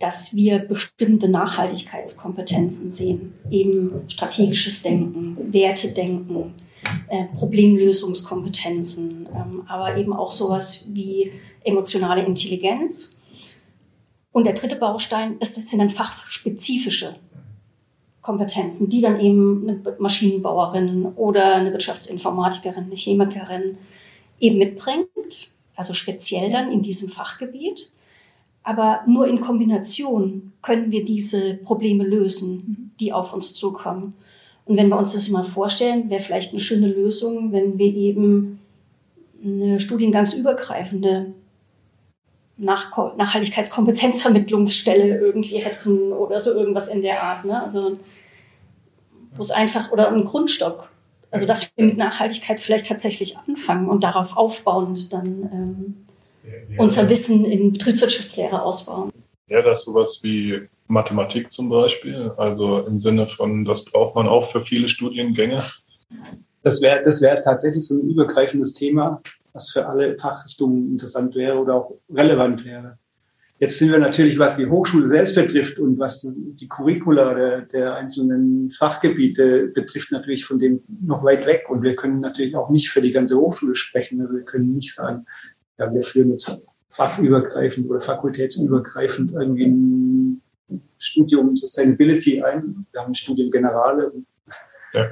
dass 0.00 0.34
wir 0.34 0.58
bestimmte 0.58 1.28
Nachhaltigkeitskompetenzen 1.28 2.90
sehen, 2.90 3.34
eben 3.50 4.02
strategisches 4.08 4.82
Denken, 4.82 5.36
Wertedenken, 5.52 6.54
äh, 7.08 7.26
Problemlösungskompetenzen, 7.36 9.28
ähm, 9.32 9.62
aber 9.68 9.96
eben 9.96 10.12
auch 10.12 10.32
sowas 10.32 10.86
wie 10.88 11.30
emotionale 11.62 12.24
Intelligenz. 12.24 13.20
Und 14.32 14.44
der 14.44 14.54
dritte 14.54 14.76
Baustein 14.76 15.36
ist, 15.38 15.56
das 15.58 15.68
sind 15.68 15.80
dann 15.80 15.90
fachspezifische 15.90 17.16
Kompetenzen, 18.22 18.88
die 18.88 19.02
dann 19.02 19.20
eben 19.20 19.68
eine 19.68 19.96
Maschinenbauerin 19.98 21.06
oder 21.16 21.56
eine 21.56 21.72
Wirtschaftsinformatikerin, 21.72 22.84
eine 22.84 22.96
Chemikerin 22.96 23.76
eben 24.38 24.58
mitbringt, 24.58 25.08
also 25.76 25.92
speziell 25.92 26.50
dann 26.50 26.70
in 26.70 26.80
diesem 26.80 27.08
Fachgebiet. 27.10 27.92
Aber 28.62 29.00
nur 29.06 29.26
in 29.26 29.40
Kombination 29.40 30.52
können 30.62 30.90
wir 30.90 31.04
diese 31.04 31.54
Probleme 31.54 32.04
lösen, 32.04 32.92
die 33.00 33.12
auf 33.12 33.32
uns 33.32 33.54
zukommen. 33.54 34.14
Und 34.66 34.76
wenn 34.76 34.88
wir 34.88 34.98
uns 34.98 35.14
das 35.14 35.30
mal 35.30 35.42
vorstellen, 35.42 36.10
wäre 36.10 36.20
vielleicht 36.20 36.52
eine 36.52 36.60
schöne 36.60 36.88
Lösung, 36.88 37.52
wenn 37.52 37.78
wir 37.78 37.92
eben 37.92 38.60
eine 39.42 39.80
studiengangsübergreifende 39.80 41.32
Nach 42.58 43.16
Nachhaltigkeitskompetenzvermittlungsstelle 43.16 45.18
irgendwie 45.18 45.56
hätten 45.56 46.12
oder 46.12 46.38
so 46.38 46.52
irgendwas 46.52 46.88
in 46.88 47.02
der 47.02 47.22
Art. 47.22 47.46
Ne? 47.46 47.62
Also 47.62 47.96
wo 49.34 49.42
es 49.42 49.50
einfach, 49.50 49.92
oder 49.92 50.10
ein 50.10 50.24
Grundstock. 50.24 50.90
Also 51.30 51.46
dass 51.46 51.70
wir 51.76 51.86
mit 51.86 51.96
Nachhaltigkeit 51.96 52.60
vielleicht 52.60 52.86
tatsächlich 52.86 53.38
anfangen 53.38 53.88
und 53.88 54.02
darauf 54.02 54.36
aufbauend 54.36 55.12
dann 55.12 55.48
ähm, 55.52 56.06
ja, 56.44 56.78
unser 56.78 57.08
Wissen 57.08 57.44
in 57.44 57.72
Betriebswirtschaftslehre 57.72 58.62
ausbauen. 58.62 59.10
Ja, 59.48 59.62
das 59.62 59.84
sowas 59.84 60.20
wie 60.22 60.60
Mathematik 60.86 61.52
zum 61.52 61.68
Beispiel? 61.68 62.32
Also 62.36 62.80
im 62.80 63.00
Sinne 63.00 63.26
von, 63.26 63.64
das 63.64 63.84
braucht 63.84 64.14
man 64.14 64.28
auch 64.28 64.44
für 64.44 64.60
viele 64.60 64.88
Studiengänge? 64.88 65.62
Das 66.62 66.82
wäre 66.82 67.02
das 67.04 67.22
wäre 67.22 67.40
tatsächlich 67.40 67.86
so 67.86 67.94
ein 67.94 68.00
übergreifendes 68.00 68.74
Thema, 68.74 69.22
was 69.52 69.70
für 69.70 69.86
alle 69.86 70.18
Fachrichtungen 70.18 70.92
interessant 70.92 71.34
wäre 71.34 71.58
oder 71.58 71.74
auch 71.74 71.92
relevant 72.10 72.64
wäre. 72.64 72.98
Jetzt 73.60 73.78
sind 73.78 73.92
wir 73.92 73.98
natürlich, 73.98 74.38
was 74.38 74.56
die 74.56 74.66
Hochschule 74.66 75.06
selbst 75.08 75.34
betrifft 75.34 75.78
und 75.78 75.98
was 75.98 76.26
die 76.26 76.66
Curricula 76.66 77.34
der, 77.34 77.60
der 77.60 77.94
einzelnen 77.94 78.72
Fachgebiete 78.72 79.66
betrifft, 79.74 80.12
natürlich 80.12 80.46
von 80.46 80.58
dem 80.58 80.82
noch 81.02 81.22
weit 81.24 81.44
weg. 81.44 81.66
Und 81.68 81.82
wir 81.82 81.94
können 81.94 82.20
natürlich 82.20 82.56
auch 82.56 82.70
nicht 82.70 82.88
für 82.88 83.02
die 83.02 83.12
ganze 83.12 83.36
Hochschule 83.36 83.76
sprechen. 83.76 84.22
Also 84.22 84.34
wir 84.34 84.44
können 84.44 84.74
nicht 84.74 84.94
sagen, 84.94 85.26
ja, 85.80 85.92
wir 85.92 86.04
führen 86.04 86.30
jetzt 86.30 86.72
fachübergreifend 86.90 87.88
oder 87.88 88.02
fakultätsübergreifend 88.02 89.32
irgendwie 89.32 89.66
ein 89.66 90.42
Studium 90.98 91.56
Sustainability 91.56 92.42
ein. 92.42 92.86
Wir 92.92 93.00
haben 93.00 93.12
ein 93.12 93.14
Studium 93.14 93.50
Generale. 93.50 94.12
Ja. 94.92 95.06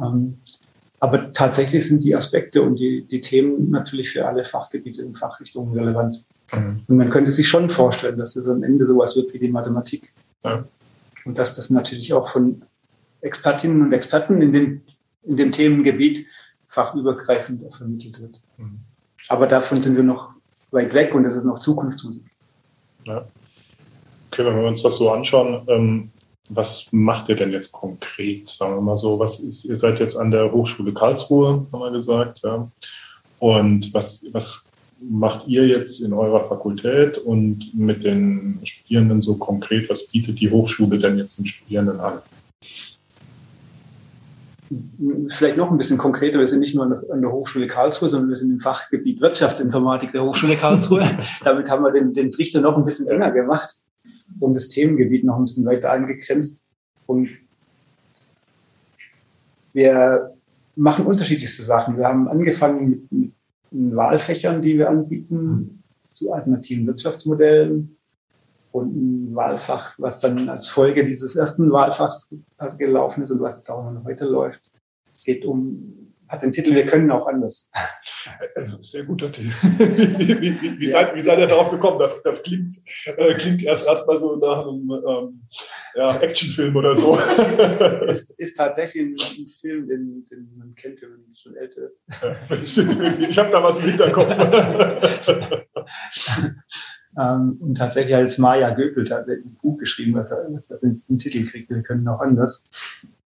Ähm, 0.00 0.38
aber 0.98 1.32
tatsächlich 1.32 1.86
sind 1.86 2.02
die 2.02 2.16
Aspekte 2.16 2.62
und 2.62 2.76
die, 2.76 3.04
die 3.04 3.20
Themen 3.20 3.70
natürlich 3.70 4.10
für 4.10 4.26
alle 4.26 4.44
Fachgebiete 4.44 5.04
und 5.04 5.18
Fachrichtungen 5.18 5.78
relevant. 5.78 6.24
Mhm. 6.52 6.80
Und 6.88 6.96
man 6.96 7.10
könnte 7.10 7.30
sich 7.30 7.46
schon 7.46 7.68
vorstellen, 7.68 8.16
dass 8.16 8.32
das 8.32 8.48
am 8.48 8.62
Ende 8.62 8.86
sowas 8.86 9.14
wird 9.14 9.34
wie 9.34 9.38
die 9.38 9.48
Mathematik. 9.48 10.14
Ja. 10.42 10.64
Und 11.26 11.36
dass 11.36 11.54
das 11.54 11.68
natürlich 11.68 12.14
auch 12.14 12.28
von 12.28 12.62
Expertinnen 13.20 13.82
und 13.82 13.92
Experten 13.92 14.40
in 14.40 14.52
dem, 14.52 14.82
in 15.24 15.36
dem 15.36 15.52
Themengebiet 15.52 16.26
fachübergreifend 16.68 17.62
vermittelt 17.74 18.20
wird. 18.20 18.40
Mhm. 18.56 18.80
Aber 19.28 19.46
davon 19.46 19.82
sind 19.82 19.96
wir 19.96 20.02
noch 20.02 20.30
weit 20.70 20.92
weg 20.92 21.14
und 21.14 21.24
das 21.24 21.36
ist 21.36 21.44
noch 21.44 21.60
Zukunftsmusik. 21.60 22.22
Ja. 23.04 23.24
Okay, 24.30 24.44
wenn 24.44 24.56
wir 24.56 24.66
uns 24.66 24.82
das 24.82 24.96
so 24.96 25.10
anschauen, 25.10 25.62
ähm, 25.68 26.10
was 26.50 26.88
macht 26.92 27.28
ihr 27.28 27.36
denn 27.36 27.52
jetzt 27.52 27.72
konkret? 27.72 28.48
Sagen 28.48 28.74
wir 28.74 28.80
mal 28.80 28.98
so, 28.98 29.18
was 29.18 29.40
ist, 29.40 29.64
ihr 29.64 29.76
seid 29.76 30.00
jetzt 30.00 30.16
an 30.16 30.30
der 30.30 30.52
Hochschule 30.52 30.92
Karlsruhe, 30.92 31.66
haben 31.72 31.80
wir 31.80 31.90
gesagt, 31.90 32.40
ja. 32.42 32.68
Und 33.38 33.92
was, 33.94 34.26
was 34.32 34.70
macht 35.00 35.46
ihr 35.46 35.66
jetzt 35.66 36.00
in 36.00 36.12
eurer 36.12 36.44
Fakultät 36.44 37.18
und 37.18 37.74
mit 37.74 38.04
den 38.04 38.60
Studierenden 38.64 39.22
so 39.22 39.36
konkret? 39.36 39.88
Was 39.90 40.06
bietet 40.06 40.40
die 40.40 40.50
Hochschule 40.50 40.98
denn 40.98 41.18
jetzt 41.18 41.38
den 41.38 41.46
Studierenden 41.46 42.00
an? 42.00 42.20
Vielleicht 45.28 45.56
noch 45.56 45.70
ein 45.70 45.76
bisschen 45.76 45.98
konkreter. 45.98 46.38
Wir 46.38 46.48
sind 46.48 46.60
nicht 46.60 46.74
nur 46.74 47.02
an 47.10 47.20
der 47.20 47.30
Hochschule 47.30 47.66
Karlsruhe, 47.66 48.08
sondern 48.08 48.30
wir 48.30 48.36
sind 48.36 48.50
im 48.50 48.60
Fachgebiet 48.60 49.20
Wirtschaftsinformatik 49.20 50.12
der 50.12 50.24
Hochschule 50.24 50.56
Karlsruhe. 50.56 51.04
Damit 51.44 51.68
haben 51.68 51.82
wir 51.82 51.92
den, 51.92 52.14
den 52.14 52.30
Trichter 52.30 52.60
noch 52.60 52.78
ein 52.78 52.84
bisschen 52.84 53.08
enger 53.08 53.30
gemacht 53.30 53.80
und 54.40 54.54
das 54.54 54.68
Themengebiet 54.68 55.24
noch 55.24 55.36
ein 55.36 55.44
bisschen 55.44 55.66
weiter 55.66 55.90
eingegrenzt. 55.92 56.58
Und 57.06 57.28
wir 59.74 60.34
machen 60.76 61.06
unterschiedlichste 61.06 61.62
Sachen. 61.62 61.98
Wir 61.98 62.06
haben 62.06 62.28
angefangen 62.28 62.88
mit, 62.88 63.12
mit 63.12 63.96
Wahlfächern, 63.96 64.62
die 64.62 64.78
wir 64.78 64.88
anbieten, 64.88 65.82
zu 66.14 66.32
alternativen 66.32 66.86
Wirtschaftsmodellen 66.86 67.96
und 68.74 68.96
ein 68.96 69.34
Wahlfach, 69.36 69.94
was 69.98 70.18
dann 70.18 70.48
als 70.48 70.68
Folge 70.68 71.04
dieses 71.04 71.36
ersten 71.36 71.70
Wahlfachs 71.70 72.28
gelaufen 72.76 73.22
ist 73.22 73.30
und 73.30 73.40
was 73.40 73.56
jetzt 73.58 73.70
auch 73.70 73.88
noch 73.88 74.04
weiterläuft. 74.04 74.60
Es 75.14 75.24
geht 75.24 75.44
um 75.44 76.00
hat 76.26 76.42
den 76.42 76.50
Titel 76.50 76.74
Wir 76.74 76.86
können 76.86 77.10
auch 77.12 77.28
anders. 77.28 77.70
Sehr 78.80 79.04
guter 79.04 79.30
Titel. 79.30 79.50
wie, 79.78 80.40
wie, 80.40 80.60
wie, 80.60 80.80
wie, 80.80 80.86
ja. 80.86 80.90
seid, 80.90 81.14
wie 81.14 81.20
seid 81.20 81.38
ihr 81.38 81.46
darauf 81.46 81.70
gekommen? 81.70 82.00
Das, 82.00 82.22
das 82.24 82.42
klingt, 82.42 82.72
äh, 83.16 83.34
klingt 83.34 83.62
erst 83.62 83.86
erstmal 83.86 84.16
so 84.16 84.34
nach 84.36 84.62
einem 84.62 84.90
ähm, 84.90 85.42
ja, 85.94 86.18
Actionfilm 86.18 86.74
oder 86.74 86.96
so. 86.96 87.16
ist, 88.08 88.30
ist 88.38 88.56
tatsächlich 88.56 89.04
ein, 89.04 89.14
ein, 89.14 89.46
Film, 89.60 89.86
den, 89.86 90.24
den 90.24 90.50
man 90.56 90.74
kennt, 90.74 91.00
wenn 91.02 91.10
man 91.10 91.34
schon 91.34 91.54
älter 91.54 91.90
ist. 92.50 92.78
ich 92.78 93.38
habe 93.38 93.50
da 93.52 93.62
was 93.62 93.78
im 93.78 93.90
Hinterkopf. 93.90 94.36
Ähm, 97.18 97.56
und 97.60 97.76
tatsächlich 97.76 98.14
als 98.14 98.38
Maya 98.38 98.70
Göpel 98.70 99.08
hat 99.10 99.28
ein 99.28 99.56
Buch 99.62 99.78
geschrieben, 99.78 100.14
was 100.14 100.30
er, 100.30 100.46
was 100.50 100.68
den, 100.80 101.02
den 101.08 101.18
Titel 101.18 101.46
kriegt, 101.46 101.70
wir 101.70 101.82
können 101.82 102.06
auch 102.08 102.20
anders. 102.20 102.62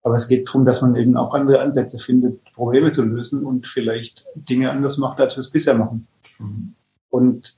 Aber 0.04 0.16
es 0.16 0.28
geht 0.28 0.48
darum, 0.48 0.66
dass 0.66 0.82
man 0.82 0.96
eben 0.96 1.16
auch 1.16 1.34
andere 1.34 1.60
Ansätze 1.60 2.00
findet, 2.00 2.44
Probleme 2.54 2.92
zu 2.92 3.04
lösen 3.04 3.44
und 3.44 3.68
vielleicht 3.68 4.26
Dinge 4.36 4.72
anders 4.72 4.98
macht, 4.98 5.20
als 5.20 5.36
wir 5.36 5.42
es 5.42 5.50
bisher 5.52 5.76
machen. 5.76 6.08
Mhm. 6.40 6.74
Und 7.10 7.58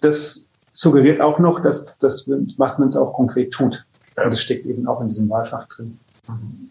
das 0.00 0.46
suggeriert 0.72 1.20
auch 1.20 1.38
noch, 1.40 1.60
dass, 1.60 1.84
dass 1.98 2.28
was 2.28 2.78
man 2.78 2.88
es 2.88 2.96
auch 2.96 3.14
konkret 3.14 3.52
tut. 3.52 3.84
Und 4.16 4.32
das 4.32 4.40
steckt 4.40 4.66
eben 4.66 4.86
auch 4.86 5.00
in 5.00 5.08
diesem 5.08 5.28
Wahlfach 5.28 5.66
drin. 5.68 5.98
Mhm. 6.28 6.70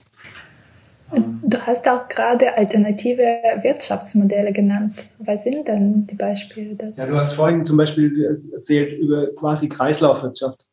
Du 1.12 1.58
hast 1.66 1.88
auch 1.88 2.08
gerade 2.08 2.56
alternative 2.56 3.24
Wirtschaftsmodelle 3.62 4.54
genannt. 4.54 5.06
Was 5.20 5.44
sind 5.44 5.68
denn 5.68 6.06
die 6.08 6.16
Beispiele 6.16 6.76
dazu? 6.76 6.94
Ja, 6.98 7.06
du 7.06 7.16
hast 7.16 7.34
vorhin 7.34 7.66
zum 7.66 7.78
Beispiel 7.78 8.44
erzählt 8.54 9.00
über 9.00 9.28
quasi 9.36 9.68
Kreislaufwirtschaft 9.68 10.66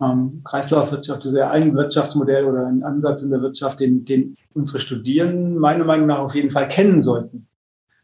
ähm, 0.00 0.42
Kreislaufwirtschaft 0.44 1.24
ist 1.24 1.34
ja 1.34 1.50
ein 1.50 1.74
Wirtschaftsmodell 1.74 2.44
oder 2.44 2.66
ein 2.66 2.82
Ansatz 2.82 3.22
in 3.22 3.30
der 3.30 3.42
Wirtschaft, 3.42 3.80
den, 3.80 4.04
den 4.04 4.36
unsere 4.54 4.80
Studierenden 4.80 5.58
meiner 5.58 5.84
Meinung 5.84 6.06
nach 6.06 6.20
auf 6.20 6.34
jeden 6.34 6.50
Fall 6.50 6.68
kennen 6.68 7.02
sollten. 7.02 7.46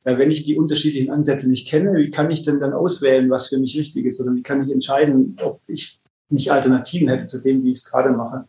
Weil 0.03 0.19
wenn 0.19 0.31
ich 0.31 0.45
die 0.45 0.59
unterschiedlichen 0.59 1.11
Ansätze 1.11 1.49
nicht 1.49 1.69
kenne, 1.69 1.95
wie 1.95 2.11
kann 2.11 2.31
ich 2.31 2.45
denn 2.45 2.61
dann 2.61 2.73
auswählen, 2.73 3.31
was 3.31 3.49
für 3.49 3.59
mich 3.59 3.79
richtig 3.79 4.05
ist? 4.07 4.21
Oder 4.21 4.35
wie 4.35 4.43
kann 4.43 4.63
ich 4.63 4.71
entscheiden, 4.71 5.37
ob 5.43 5.61
ich 5.67 6.01
nicht 6.29 6.51
Alternativen 6.51 7.09
hätte 7.09 7.27
zu 7.27 7.39
dem, 7.41 7.65
wie 7.65 7.73
ich 7.73 7.79
es 7.79 7.85
gerade 7.85 8.11
mache? 8.11 8.45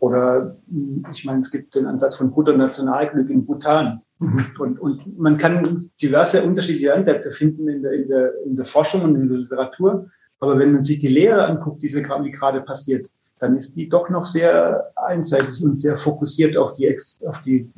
Oder 0.00 0.56
hm, 0.70 1.04
ich 1.12 1.24
meine, 1.24 1.40
es 1.40 1.50
gibt 1.50 1.74
den 1.74 1.86
Ansatz 1.86 2.16
von 2.16 2.30
Bruttonationalglück 2.30 3.30
in 3.30 3.44
Bhutan. 3.44 4.02
Mhm. 4.18 4.46
Und, 4.58 4.80
und 4.80 5.18
man 5.18 5.38
kann 5.38 5.90
diverse 6.00 6.42
unterschiedliche 6.42 6.94
Ansätze 6.94 7.32
finden 7.32 7.68
in 7.68 7.82
der, 7.82 7.92
in, 7.92 8.08
der, 8.08 8.32
in 8.44 8.56
der 8.56 8.64
Forschung 8.64 9.02
und 9.02 9.14
in 9.14 9.28
der 9.28 9.38
Literatur. 9.38 10.10
Aber 10.40 10.58
wenn 10.58 10.72
man 10.72 10.84
sich 10.84 10.98
die 10.98 11.08
Lehre 11.08 11.46
anguckt, 11.46 11.82
die, 11.82 11.94
wie 11.94 12.30
gerade 12.30 12.60
passiert, 12.60 13.08
dann 13.38 13.56
ist 13.56 13.76
die 13.76 13.88
doch 13.88 14.08
noch 14.08 14.24
sehr 14.24 14.90
einseitig 14.96 15.62
und 15.62 15.80
sehr 15.80 15.96
fokussiert 15.96 16.56
auf 16.56 16.74
die, 16.74 16.96
auf 17.24 17.42
die, 17.42 17.70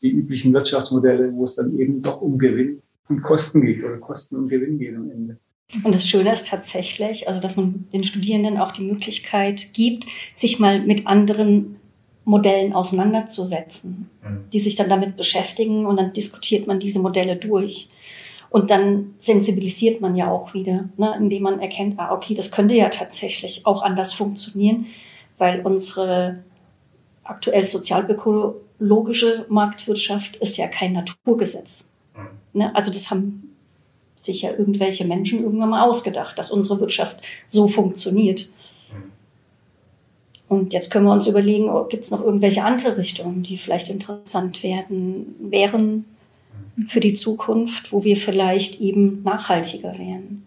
die 0.00 0.10
üblichen 0.10 0.52
Wirtschaftsmodelle, 0.52 1.32
wo 1.34 1.44
es 1.44 1.56
dann 1.56 1.78
eben 1.78 2.00
doch 2.00 2.22
um 2.22 2.38
Gewinn 2.38 2.80
und 3.08 3.22
Kosten 3.22 3.60
geht 3.60 3.84
oder 3.84 3.98
Kosten 3.98 4.36
und 4.36 4.48
Gewinn 4.48 4.78
geht 4.78 4.96
am 4.96 5.10
Ende. 5.10 5.36
Und 5.82 5.94
das 5.94 6.08
Schöne 6.08 6.32
ist 6.32 6.48
tatsächlich, 6.48 7.28
also 7.28 7.40
dass 7.40 7.56
man 7.56 7.86
den 7.92 8.04
Studierenden 8.04 8.58
auch 8.58 8.72
die 8.72 8.82
Möglichkeit 8.82 9.72
gibt, 9.72 10.06
sich 10.34 10.58
mal 10.58 10.80
mit 10.80 11.06
anderen 11.06 11.76
Modellen 12.24 12.72
auseinanderzusetzen, 12.72 14.10
mhm. 14.22 14.44
die 14.52 14.60
sich 14.60 14.76
dann 14.76 14.88
damit 14.88 15.16
beschäftigen 15.16 15.86
und 15.86 15.96
dann 15.96 16.12
diskutiert 16.12 16.66
man 16.66 16.78
diese 16.78 17.00
Modelle 17.00 17.36
durch. 17.36 17.88
Und 18.50 18.70
dann 18.70 19.14
sensibilisiert 19.18 20.02
man 20.02 20.14
ja 20.14 20.30
auch 20.30 20.52
wieder, 20.52 20.90
ne, 20.98 21.14
indem 21.18 21.44
man 21.44 21.60
erkennt, 21.60 21.98
ah, 21.98 22.12
okay, 22.12 22.34
das 22.34 22.52
könnte 22.52 22.74
ja 22.74 22.90
tatsächlich 22.90 23.64
auch 23.64 23.82
anders 23.82 24.12
funktionieren, 24.12 24.86
weil 25.38 25.62
unsere 25.62 26.44
aktuell 27.24 27.66
sozialökologische 27.66 29.46
Marktwirtschaft 29.48 30.36
ist 30.36 30.58
ja 30.58 30.68
kein 30.68 30.92
Naturgesetz. 30.92 31.92
Mhm. 32.14 32.60
Ne, 32.60 32.76
also 32.76 32.92
das 32.92 33.10
haben 33.10 33.51
sich 34.16 34.42
ja 34.42 34.50
irgendwelche 34.50 35.04
Menschen 35.04 35.42
irgendwann 35.42 35.70
mal 35.70 35.86
ausgedacht, 35.86 36.38
dass 36.38 36.50
unsere 36.50 36.80
Wirtschaft 36.80 37.22
so 37.48 37.68
funktioniert. 37.68 38.50
Mhm. 38.90 39.12
Und 40.48 40.72
jetzt 40.72 40.90
können 40.90 41.06
wir 41.06 41.12
uns 41.12 41.26
überlegen, 41.26 41.68
oh, 41.68 41.84
gibt 41.84 42.04
es 42.04 42.10
noch 42.10 42.24
irgendwelche 42.24 42.64
andere 42.64 42.96
Richtungen, 42.96 43.42
die 43.42 43.56
vielleicht 43.56 43.90
interessant 43.90 44.62
werden, 44.62 45.34
wären, 45.40 46.04
für 46.88 47.00
die 47.00 47.14
Zukunft, 47.14 47.92
wo 47.92 48.04
wir 48.04 48.16
vielleicht 48.16 48.80
eben 48.80 49.22
nachhaltiger 49.22 49.98
werden. 49.98 50.44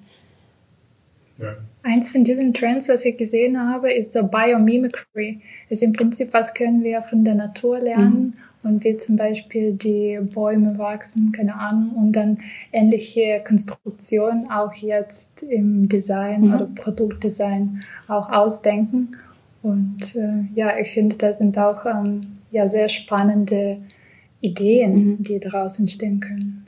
Ja. 1.37 1.55
Eins 1.83 2.11
von 2.11 2.23
diesen 2.23 2.53
Trends, 2.53 2.89
was 2.89 3.05
ich 3.05 3.15
gesehen 3.17 3.59
habe, 3.59 3.93
ist 3.93 4.13
so 4.13 4.23
Biomimicry. 4.23 5.41
Ist 5.69 5.83
im 5.83 5.93
Prinzip, 5.93 6.29
was 6.33 6.53
können 6.53 6.83
wir 6.83 7.03
von 7.03 7.23
der 7.23 7.35
Natur 7.35 7.79
lernen 7.79 8.21
mhm. 8.21 8.33
Und 8.65 8.83
wie 8.83 8.97
zum 8.97 9.15
Beispiel 9.15 9.73
die 9.73 10.19
Bäume 10.33 10.77
wachsen, 10.77 11.31
keine 11.31 11.59
Ahnung, 11.59 11.91
und 11.95 12.11
dann 12.13 12.39
ähnliche 12.73 13.41
Konstruktionen 13.47 14.49
auch 14.49 14.73
jetzt 14.73 15.43
im 15.43 15.87
Design 15.87 16.47
mhm. 16.47 16.53
oder 16.53 16.65
Produktdesign 16.65 17.83
auch 18.07 18.29
ausdenken. 18.29 19.15
Und 19.61 20.15
äh, 20.15 20.45
ja, 20.55 20.77
ich 20.77 20.91
finde, 20.91 21.15
da 21.15 21.31
sind 21.31 21.57
auch 21.57 21.85
ähm, 21.85 22.27
ja 22.51 22.67
sehr 22.67 22.89
spannende 22.89 23.77
Ideen, 24.41 24.95
mhm. 24.95 25.23
die 25.23 25.39
daraus 25.39 25.79
entstehen 25.79 26.19
können. 26.19 26.65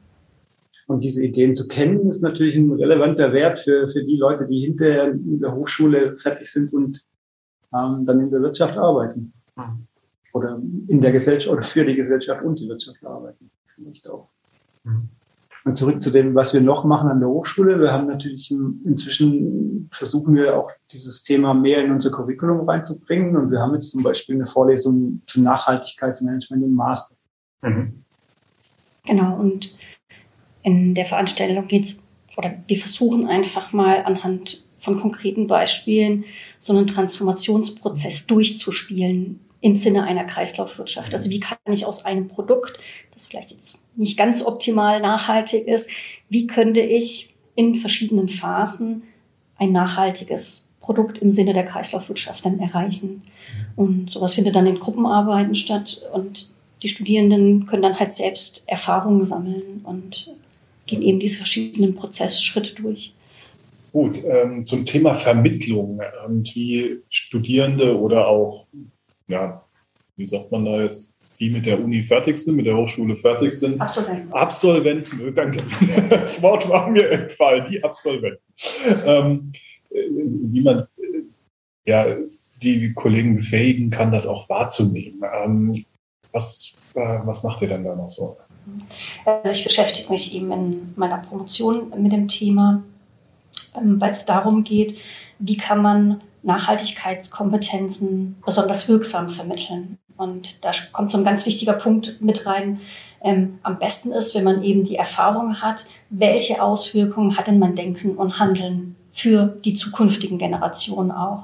Und 0.87 1.03
diese 1.03 1.23
Ideen 1.23 1.55
zu 1.55 1.67
kennen, 1.67 2.09
ist 2.09 2.21
natürlich 2.21 2.55
ein 2.55 2.71
relevanter 2.71 3.33
Wert 3.33 3.59
für, 3.59 3.89
für 3.89 4.03
die 4.03 4.15
Leute, 4.15 4.47
die 4.47 4.61
hinterher 4.61 5.11
in 5.11 5.39
der 5.41 5.53
Hochschule 5.53 6.17
fertig 6.17 6.49
sind 6.49 6.71
und 6.71 7.03
ähm, 7.73 8.05
dann 8.05 8.21
in 8.21 8.29
der 8.29 8.41
Wirtschaft 8.41 8.77
arbeiten. 8.77 9.33
Mhm. 9.55 9.86
Oder 10.37 10.61
in 10.87 11.01
der 11.01 11.11
Gesellschaft 11.11 11.51
oder 11.51 11.63
für 11.63 11.85
die 11.85 11.95
Gesellschaft 11.95 12.43
und 12.43 12.59
die 12.59 12.67
Wirtschaft 12.67 13.03
arbeiten. 13.05 13.49
Vielleicht 13.75 14.09
auch. 14.09 14.29
Mhm. 14.83 15.09
Und 15.65 15.77
zurück 15.77 16.01
zu 16.01 16.11
dem, 16.11 16.33
was 16.33 16.53
wir 16.53 16.61
noch 16.61 16.85
machen 16.85 17.09
an 17.09 17.19
der 17.19 17.27
Hochschule. 17.27 17.79
Wir 17.81 17.91
haben 17.91 18.07
natürlich 18.07 18.49
inzwischen 18.51 19.89
versuchen 19.91 20.33
wir 20.33 20.57
auch 20.57 20.71
dieses 20.91 21.23
Thema 21.23 21.53
mehr 21.53 21.83
in 21.83 21.91
unser 21.91 22.09
Curriculum 22.09 22.67
reinzubringen. 22.69 23.35
Und 23.35 23.51
wir 23.51 23.59
haben 23.59 23.73
jetzt 23.73 23.91
zum 23.91 24.01
Beispiel 24.01 24.35
eine 24.35 24.45
Vorlesung 24.45 25.21
zum 25.27 25.43
Nachhaltigkeitsmanagement 25.43 26.63
im 26.63 26.73
Master. 26.73 27.15
Mhm. 27.61 28.03
Genau, 29.05 29.35
und 29.37 29.75
in 30.63 30.95
der 30.95 31.05
Veranstaltung 31.05 31.67
geht's 31.67 32.07
oder 32.37 32.53
wir 32.67 32.77
versuchen 32.77 33.27
einfach 33.27 33.73
mal 33.73 34.03
anhand 34.05 34.63
von 34.79 34.99
konkreten 34.99 35.47
Beispielen 35.47 36.23
so 36.59 36.71
einen 36.71 36.87
Transformationsprozess 36.87 38.27
durchzuspielen 38.27 39.39
im 39.61 39.75
Sinne 39.75 40.03
einer 40.03 40.23
Kreislaufwirtschaft. 40.23 41.13
Also 41.13 41.29
wie 41.29 41.39
kann 41.39 41.57
ich 41.71 41.85
aus 41.85 42.05
einem 42.05 42.27
Produkt, 42.27 42.77
das 43.13 43.25
vielleicht 43.25 43.51
jetzt 43.51 43.83
nicht 43.95 44.17
ganz 44.17 44.45
optimal 44.45 45.01
nachhaltig 45.01 45.67
ist, 45.67 45.89
wie 46.29 46.47
könnte 46.47 46.79
ich 46.79 47.35
in 47.55 47.75
verschiedenen 47.75 48.29
Phasen 48.29 49.03
ein 49.57 49.71
nachhaltiges 49.71 50.75
Produkt 50.79 51.17
im 51.17 51.31
Sinne 51.31 51.53
der 51.53 51.65
Kreislaufwirtschaft 51.65 52.45
dann 52.45 52.59
erreichen. 52.59 53.23
Und 53.75 54.09
sowas 54.09 54.35
findet 54.35 54.55
dann 54.55 54.67
in 54.67 54.79
Gruppenarbeiten 54.79 55.55
statt 55.55 56.01
und 56.13 56.51
die 56.83 56.89
Studierenden 56.89 57.65
können 57.65 57.81
dann 57.81 57.99
halt 57.99 58.13
selbst 58.13 58.63
Erfahrungen 58.67 59.25
sammeln 59.25 59.81
und 59.83 60.31
gehen 60.85 61.01
eben 61.01 61.19
diese 61.19 61.37
verschiedenen 61.37 61.95
Prozessschritte 61.95 62.75
durch. 62.75 63.13
Gut, 63.91 64.17
ähm, 64.23 64.63
zum 64.63 64.85
Thema 64.85 65.13
Vermittlung 65.13 65.99
und 66.27 66.55
wie 66.55 66.99
Studierende 67.09 67.97
oder 67.97 68.27
auch, 68.27 68.67
ja, 69.27 69.63
wie 70.15 70.27
sagt 70.27 70.51
man 70.51 70.65
da 70.65 70.81
jetzt, 70.81 71.15
die 71.39 71.49
mit 71.49 71.65
der 71.65 71.79
Uni 71.79 72.01
fertig 72.01 72.37
sind, 72.37 72.55
mit 72.55 72.65
der 72.65 72.75
Hochschule 72.75 73.15
fertig 73.15 73.53
sind. 73.53 73.79
Absolventen. 73.79 74.33
Absolventen, 74.33 75.27
äh, 75.27 75.31
danke. 75.31 75.63
Das 76.09 76.41
Wort 76.41 76.67
war 76.69 76.89
mir 76.89 77.09
entfallen, 77.11 77.69
die 77.69 77.83
Absolventen. 77.83 78.41
Ähm, 79.05 79.51
äh, 79.91 80.07
wie 80.09 80.61
man 80.61 80.79
äh, 80.97 81.21
ja, 81.85 82.05
die 82.61 82.93
Kollegen 82.93 83.35
befähigen 83.35 83.89
kann, 83.89 84.11
das 84.11 84.25
auch 84.25 84.49
wahrzunehmen. 84.49 85.21
Ähm, 85.43 85.85
was, 86.31 86.73
äh, 86.95 87.19
was 87.23 87.43
macht 87.43 87.61
ihr 87.61 87.69
denn 87.69 87.83
da 87.83 87.95
noch 87.95 88.09
so? 88.09 88.37
Also 89.25 89.53
ich 89.53 89.63
beschäftige 89.63 90.09
mich 90.09 90.35
eben 90.35 90.51
in 90.51 90.93
meiner 90.95 91.19
Promotion 91.19 91.93
mit 91.97 92.11
dem 92.11 92.27
Thema, 92.27 92.83
ähm, 93.77 94.01
weil 94.01 94.11
es 94.11 94.25
darum 94.25 94.63
geht, 94.63 94.97
wie 95.39 95.57
kann 95.57 95.81
man 95.81 96.21
Nachhaltigkeitskompetenzen 96.43 98.37
besonders 98.45 98.87
wirksam 98.89 99.29
vermitteln. 99.29 99.97
Und 100.17 100.63
da 100.63 100.71
kommt 100.93 101.11
so 101.11 101.17
ein 101.17 101.23
ganz 101.23 101.45
wichtiger 101.45 101.73
Punkt 101.73 102.21
mit 102.21 102.45
rein. 102.45 102.79
Ähm, 103.21 103.59
am 103.63 103.79
besten 103.79 104.11
ist, 104.11 104.35
wenn 104.35 104.43
man 104.43 104.63
eben 104.63 104.83
die 104.83 104.95
Erfahrung 104.95 105.61
hat, 105.61 105.85
welche 106.09 106.61
Auswirkungen 106.61 107.37
hat 107.37 107.47
denn 107.47 107.59
mein 107.59 107.75
Denken 107.75 108.15
und 108.15 108.39
Handeln 108.39 108.95
für 109.11 109.57
die 109.65 109.73
zukünftigen 109.73 110.37
Generationen 110.37 111.11
auch. 111.11 111.43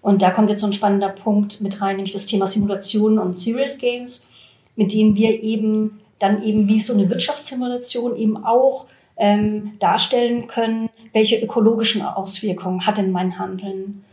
Und 0.00 0.22
da 0.22 0.30
kommt 0.30 0.50
jetzt 0.50 0.60
so 0.60 0.66
ein 0.66 0.72
spannender 0.72 1.08
Punkt 1.08 1.60
mit 1.60 1.82
rein, 1.82 1.96
nämlich 1.96 2.12
das 2.12 2.26
Thema 2.26 2.46
Simulationen 2.46 3.18
und 3.18 3.38
Serious 3.38 3.78
Games, 3.78 4.30
mit 4.76 4.92
denen 4.92 5.16
wir 5.16 5.42
eben 5.42 6.00
dann 6.18 6.42
eben 6.42 6.68
wie 6.68 6.80
so 6.80 6.94
eine 6.94 7.10
Wirtschaftssimulation 7.10 8.16
eben 8.16 8.44
auch 8.44 8.86
ähm, 9.16 9.72
darstellen 9.78 10.46
können, 10.46 10.88
welche 11.12 11.42
ökologischen 11.42 12.02
Auswirkungen 12.02 12.86
hat 12.86 12.98
denn 12.98 13.12
mein 13.12 13.38
Handeln. 13.38 14.04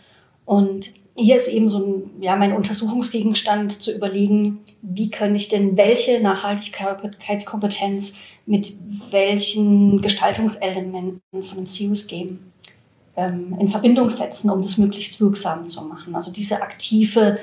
Und 0.45 0.93
hier 1.15 1.37
ist 1.37 1.47
eben 1.47 1.69
so 1.69 1.79
ein, 1.79 2.21
ja, 2.21 2.35
mein 2.35 2.53
Untersuchungsgegenstand 2.53 3.81
zu 3.81 3.95
überlegen, 3.95 4.59
wie 4.81 5.09
kann 5.09 5.35
ich 5.35 5.49
denn 5.49 5.77
welche 5.77 6.19
Nachhaltigkeitskompetenz 6.21 8.17
mit 8.45 8.73
welchen 9.11 10.01
Gestaltungselementen 10.01 11.21
von 11.43 11.57
einem 11.57 11.67
Serious 11.67 12.07
Game 12.07 12.39
ähm, 13.15 13.55
in 13.59 13.69
Verbindung 13.69 14.09
setzen, 14.09 14.49
um 14.49 14.61
das 14.61 14.77
möglichst 14.77 15.21
wirksam 15.21 15.67
zu 15.67 15.83
machen. 15.83 16.15
Also 16.15 16.31
diese 16.31 16.61
aktive 16.61 17.39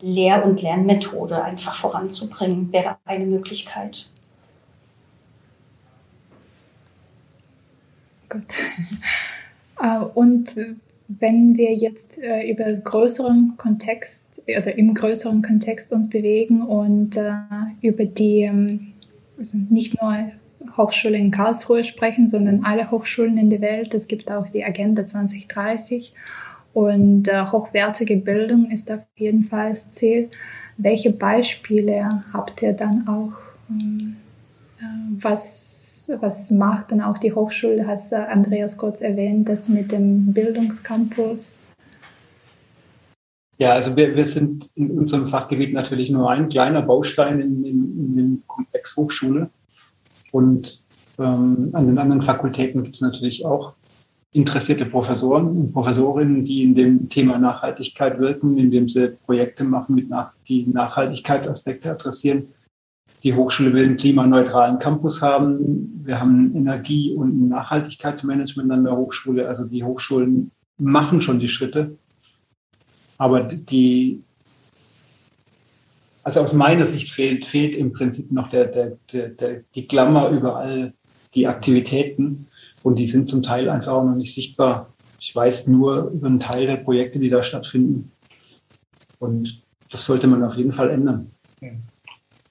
Lehr- 0.00 0.44
und 0.44 0.60
Lernmethode 0.60 1.42
einfach 1.42 1.74
voranzubringen, 1.74 2.72
wäre 2.72 2.98
eine 3.04 3.26
Möglichkeit. 3.26 4.10
Gut. 8.28 8.42
Äh, 9.82 9.98
und 9.98 10.54
wenn 11.20 11.56
wir 11.56 11.74
jetzt 11.74 12.18
äh, 12.18 12.50
über 12.50 12.64
größeren 12.72 13.54
Kontext 13.56 14.42
oder 14.46 14.76
im 14.76 14.94
größeren 14.94 15.42
Kontext 15.42 15.92
uns 15.92 16.08
bewegen 16.08 16.62
und 16.62 17.16
äh, 17.16 17.32
über 17.80 18.04
die 18.04 18.42
ähm, 18.42 18.92
also 19.38 19.58
nicht 19.70 20.00
nur 20.00 20.30
Hochschule 20.76 21.16
in 21.16 21.30
Karlsruhe 21.30 21.84
sprechen, 21.84 22.26
sondern 22.26 22.64
alle 22.64 22.90
Hochschulen 22.90 23.38
in 23.38 23.50
der 23.50 23.60
Welt. 23.60 23.94
Es 23.94 24.08
gibt 24.08 24.30
auch 24.30 24.48
die 24.48 24.64
Agenda 24.64 25.06
2030 25.06 26.12
und 26.72 27.28
äh, 27.28 27.46
hochwertige 27.46 28.16
Bildung 28.16 28.70
ist 28.70 28.90
auf 28.90 29.00
jeden 29.16 29.44
Fall 29.44 29.70
das 29.70 29.92
Ziel. 29.92 30.28
Welche 30.76 31.10
Beispiele 31.10 32.24
habt 32.32 32.62
ihr 32.62 32.72
dann 32.72 33.06
auch? 33.06 33.32
Ähm, 33.70 34.16
äh, 34.18 34.23
was, 35.20 36.10
was 36.20 36.50
macht 36.50 36.90
dann 36.90 37.00
auch 37.00 37.18
die 37.18 37.32
Hochschule? 37.32 37.86
Hast 37.86 38.12
Andreas 38.12 38.76
kurz 38.76 39.00
erwähnt, 39.00 39.48
das 39.48 39.68
mit 39.68 39.92
dem 39.92 40.32
Bildungscampus. 40.32 41.60
Ja, 43.58 43.72
also 43.72 43.96
wir, 43.96 44.16
wir 44.16 44.26
sind 44.26 44.68
in 44.74 44.90
unserem 44.98 45.28
Fachgebiet 45.28 45.72
natürlich 45.72 46.10
nur 46.10 46.30
ein 46.30 46.48
kleiner 46.48 46.82
Baustein 46.82 47.40
in, 47.40 47.64
in, 47.64 47.98
in 47.98 48.16
dem 48.16 48.42
Komplex 48.46 48.96
Hochschule. 48.96 49.48
Und 50.32 50.82
ähm, 51.18 51.70
an 51.72 51.86
den 51.86 51.98
anderen 51.98 52.22
Fakultäten 52.22 52.82
gibt 52.82 52.96
es 52.96 53.00
natürlich 53.00 53.46
auch 53.46 53.74
interessierte 54.32 54.84
Professoren 54.84 55.46
und 55.46 55.72
Professorinnen, 55.72 56.44
die 56.44 56.64
in 56.64 56.74
dem 56.74 57.08
Thema 57.08 57.38
Nachhaltigkeit 57.38 58.18
wirken, 58.18 58.58
indem 58.58 58.88
sie 58.88 59.16
Projekte 59.24 59.62
machen, 59.62 59.94
mit 59.94 60.10
nach, 60.10 60.32
die 60.48 60.66
Nachhaltigkeitsaspekte 60.66 61.92
adressieren. 61.92 62.48
Die 63.24 63.34
Hochschule 63.34 63.72
will 63.72 63.86
einen 63.86 63.96
klimaneutralen 63.96 64.78
Campus 64.78 65.22
haben. 65.22 66.02
Wir 66.04 66.20
haben 66.20 66.54
Energie- 66.54 67.14
und 67.14 67.48
Nachhaltigkeitsmanagement 67.48 68.70
an 68.70 68.84
der 68.84 68.96
Hochschule. 68.96 69.48
Also 69.48 69.64
die 69.64 69.82
Hochschulen 69.82 70.50
machen 70.76 71.22
schon 71.22 71.40
die 71.40 71.48
Schritte. 71.48 71.96
Aber 73.16 73.44
die, 73.44 74.22
also 76.22 76.40
aus 76.40 76.52
meiner 76.52 76.84
Sicht 76.84 77.12
fehlt, 77.12 77.46
fehlt 77.46 77.74
im 77.74 77.94
Prinzip 77.94 78.30
noch 78.30 78.50
der, 78.50 78.66
der, 78.66 78.98
der, 79.10 79.28
der, 79.30 79.62
die 79.74 79.86
Klammer 79.86 80.28
über 80.28 80.56
all 80.56 80.92
die 81.34 81.46
Aktivitäten. 81.46 82.46
Und 82.82 82.98
die 82.98 83.06
sind 83.06 83.30
zum 83.30 83.42
Teil 83.42 83.70
einfach 83.70 83.92
auch 83.92 84.04
noch 84.04 84.16
nicht 84.16 84.34
sichtbar. 84.34 84.92
Ich 85.18 85.34
weiß 85.34 85.68
nur 85.68 86.10
über 86.10 86.26
einen 86.26 86.40
Teil 86.40 86.66
der 86.66 86.76
Projekte, 86.76 87.18
die 87.18 87.30
da 87.30 87.42
stattfinden. 87.42 88.12
Und 89.18 89.62
das 89.90 90.04
sollte 90.04 90.26
man 90.26 90.42
auf 90.42 90.56
jeden 90.56 90.74
Fall 90.74 90.90
ändern. 90.90 91.30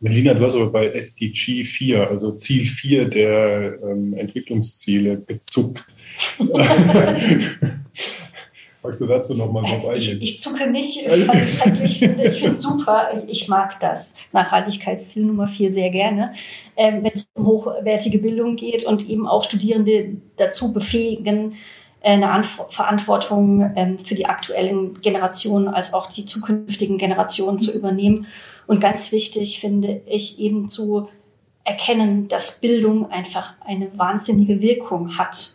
Melina, 0.04 0.34
du 0.34 0.44
hast 0.44 0.56
aber 0.56 0.70
bei 0.70 0.88
SDG 0.88 1.64
4, 1.64 2.10
also 2.10 2.34
Ziel 2.34 2.66
4 2.66 3.06
der 3.06 3.80
ähm, 3.82 4.14
Entwicklungsziele, 4.14 5.22
gezuckt. 5.22 5.86
Magst 8.84 9.00
du 9.00 9.08
dazu 9.08 9.34
nochmal 9.34 9.64
drauf 9.64 9.88
eingehen? 9.88 10.18
Ich, 10.22 10.36
ich 10.36 10.42
zucke 10.42 10.70
nicht, 10.70 11.10
weil 11.10 11.22
ich 11.22 11.30
es 11.30 11.58
schrecklich 11.58 12.00
finde. 12.00 12.26
Ich 12.26 12.40
finde 12.40 12.52
es 12.52 12.62
super. 12.62 13.24
Ich 13.28 13.48
mag 13.48 13.80
das 13.80 14.18
Nachhaltigkeitsziel 14.34 15.24
Nummer 15.24 15.48
4 15.48 15.70
sehr 15.70 15.90
gerne. 15.90 16.34
Ähm, 16.76 17.02
Wenn 17.02 17.14
es 17.14 17.26
um 17.36 17.46
hochwertige 17.46 18.20
Bildung 18.20 18.58
geht 18.58 18.84
und 18.84 19.10
eben 19.10 19.26
auch 19.26 19.46
Studierende 19.46 20.18
dazu 20.36 20.74
befähigen, 20.74 21.56
äh, 22.02 22.22
eine 22.22 22.44
Verantwortung 22.44 23.72
ähm, 23.78 23.98
für 24.00 24.16
die 24.16 24.26
aktuellen 24.26 25.00
Generationen 25.00 25.70
als 25.70 25.94
auch 25.94 26.12
die 26.12 26.26
zukünftigen 26.26 26.98
Generationen 26.98 27.62
zu 27.62 27.72
übernehmen. 27.72 28.28
Und 28.68 28.80
ganz 28.80 29.12
wichtig 29.12 29.60
finde 29.60 30.02
ich 30.06 30.40
eben 30.40 30.70
zu 30.70 31.10
erkennen, 31.64 32.28
dass 32.28 32.60
Bildung 32.60 33.10
einfach 33.12 33.56
eine 33.66 33.98
wahnsinnige 33.98 34.62
Wirkung 34.62 35.18
hat 35.18 35.54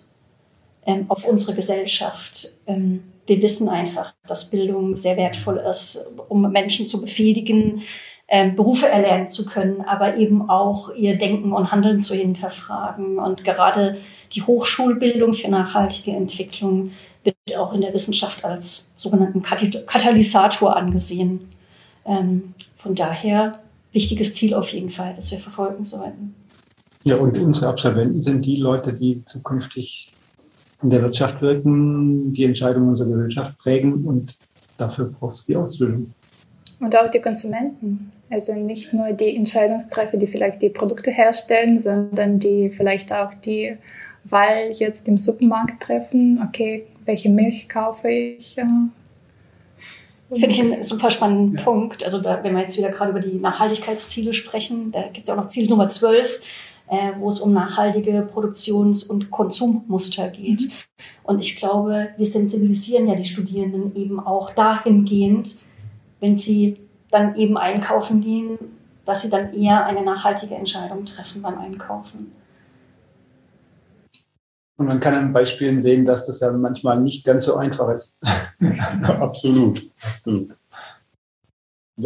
ähm, 0.87 1.07
auf 1.09 1.25
unsere 1.25 1.55
Gesellschaft. 1.55 2.57
Ähm, 2.67 3.03
wir 3.27 3.43
wissen 3.43 3.69
einfach, 3.69 4.15
dass 4.27 4.51
Bildung 4.51 4.97
sehr 4.97 5.17
wertvoll 5.17 5.59
ist, 5.59 6.11
um 6.29 6.51
Menschen 6.51 6.89
zu 6.89 7.01
befähigen, 7.01 7.83
ähm, 8.27 8.57
Berufe 8.57 8.89
erlernen 8.89 9.31
zu 9.31 9.45
können, 9.47 9.83
aber 9.83 10.17
eben 10.17 10.49
auch 10.49 10.95
ihr 10.95 11.17
Denken 11.17 11.53
und 11.53 11.73
Handeln 11.73 12.01
zu 12.01 12.15
hinterfragen. 12.15 13.19
Und 13.19 13.45
gerade 13.45 13.99
die 14.33 14.43
Hochschulbildung 14.43 15.35
für 15.35 15.49
nachhaltige 15.49 16.17
Entwicklung 16.17 16.93
wird 17.25 17.37
auch 17.59 17.73
in 17.73 17.81
der 17.81 17.93
Wissenschaft 17.93 18.45
als 18.45 18.93
sogenannten 18.97 19.43
Katalysator 19.43 20.77
angesehen. 20.77 21.51
Von 22.89 22.95
daher 22.95 23.59
wichtiges 23.93 24.35
Ziel 24.35 24.55
auf 24.55 24.71
jeden 24.71 24.91
Fall, 24.91 25.13
das 25.15 25.31
wir 25.31 25.39
verfolgen 25.39 25.85
sollten. 25.85 26.35
Ja, 27.05 27.17
und 27.17 27.37
unsere 27.37 27.69
Absolventen 27.69 28.23
sind 28.23 28.47
die 28.47 28.57
Leute, 28.57 28.95
die 28.95 29.23
zukünftig 29.27 30.11
in 30.83 30.89
der 30.89 31.03
Wirtschaft 31.03 31.43
wirken, 31.43 32.33
die 32.33 32.45
Entscheidungen 32.45 32.89
unserer 32.89 33.11
Gesellschaft 33.11 33.59
prägen 33.59 34.07
und 34.07 34.35
dafür 34.79 35.11
braucht 35.11 35.37
es 35.37 35.45
die 35.45 35.55
Ausbildung. 35.55 36.15
Und 36.81 36.97
auch 36.97 37.11
die 37.11 37.21
Konsumenten. 37.21 38.11
Also 38.31 38.55
nicht 38.55 38.95
nur 38.95 39.13
die 39.13 39.37
Entscheidungstreffer, 39.37 40.17
die 40.17 40.27
vielleicht 40.27 40.63
die 40.63 40.71
Produkte 40.71 41.11
herstellen, 41.11 41.79
sondern 41.79 42.39
die 42.39 42.71
vielleicht 42.71 43.13
auch 43.13 43.35
die 43.35 43.77
Wahl 44.25 44.73
jetzt 44.73 45.09
im 45.09 45.19
Supermarkt 45.19 45.83
treffen. 45.83 46.41
Okay, 46.43 46.87
welche 47.05 47.29
Milch 47.29 47.69
kaufe 47.69 48.09
ich? 48.09 48.57
Finde 50.29 50.47
ich 50.49 50.61
einen 50.61 50.83
super 50.83 51.11
spannenden 51.11 51.57
ja. 51.57 51.65
Punkt. 51.65 52.05
Also 52.05 52.21
da, 52.21 52.43
wenn 52.43 52.55
wir 52.55 52.63
jetzt 52.63 52.77
wieder 52.77 52.91
gerade 52.91 53.11
über 53.11 53.21
die 53.21 53.39
Nachhaltigkeitsziele 53.39 54.35
sprechen, 54.35 54.93
da 54.93 55.03
gibt 55.05 55.21
es 55.23 55.29
ja 55.29 55.35
auch 55.35 55.43
noch 55.43 55.49
Ziel 55.49 55.69
Nummer 55.69 55.89
12, 55.89 56.41
äh, 56.89 57.13
wo 57.19 57.29
es 57.29 57.41
um 57.41 57.53
nachhaltige 57.55 58.29
Produktions- 58.31 59.05
und 59.05 59.31
Konsummuster 59.31 60.29
geht. 60.29 60.63
Mhm. 60.63 60.71
Und 61.23 61.45
ich 61.45 61.57
glaube, 61.57 62.11
wir 62.17 62.27
sensibilisieren 62.27 63.09
ja 63.09 63.15
die 63.15 63.25
Studierenden 63.25 63.97
eben 63.97 64.21
auch 64.21 64.55
dahingehend, 64.55 65.57
wenn 66.21 66.37
sie 66.37 66.77
dann 67.11 67.37
eben 67.37 67.57
einkaufen 67.57 68.21
gehen, 68.21 68.59
dass 69.07 69.23
sie 69.23 69.31
dann 69.31 69.55
eher 69.55 69.87
eine 69.87 70.03
nachhaltige 70.03 70.55
Entscheidung 70.55 71.07
treffen 71.07 71.41
beim 71.41 71.59
Einkaufen. 71.59 72.33
Und 74.79 74.87
man 74.87 75.01
kann 75.01 75.15
an 75.15 75.33
Beispielen 75.33 75.83
sehen, 75.83 76.07
dass 76.07 76.25
das 76.25 76.39
ja 76.39 76.53
manchmal 76.53 77.01
nicht 77.01 77.25
ganz 77.25 77.47
so 77.47 77.57
einfach 77.57 77.93
ist. 77.93 78.17
absolut, 79.03 79.83
absolut. 80.01 80.51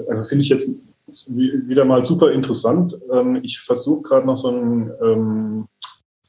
Also 0.09 0.27
finde 0.27 0.43
ich 0.43 0.49
jetzt 0.49 0.71
wieder 1.29 1.85
mal 1.85 2.03
super 2.03 2.33
interessant. 2.33 2.99
Ähm, 3.13 3.41
ich 3.43 3.61
versuche 3.61 4.03
gerade 4.03 4.27
noch 4.27 4.39
so 4.39 4.49
ein, 4.49 4.91
ähm, 5.03 5.67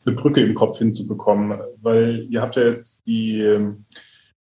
eine 0.05 0.15
Brücke 0.15 0.43
im 0.43 0.53
Kopf 0.53 0.79
hinzubekommen, 0.79 1.59
weil 1.81 2.27
ihr 2.29 2.41
habt 2.41 2.57
ja 2.57 2.63
jetzt 2.63 3.07
die 3.07 3.39
ähm, 3.39 3.85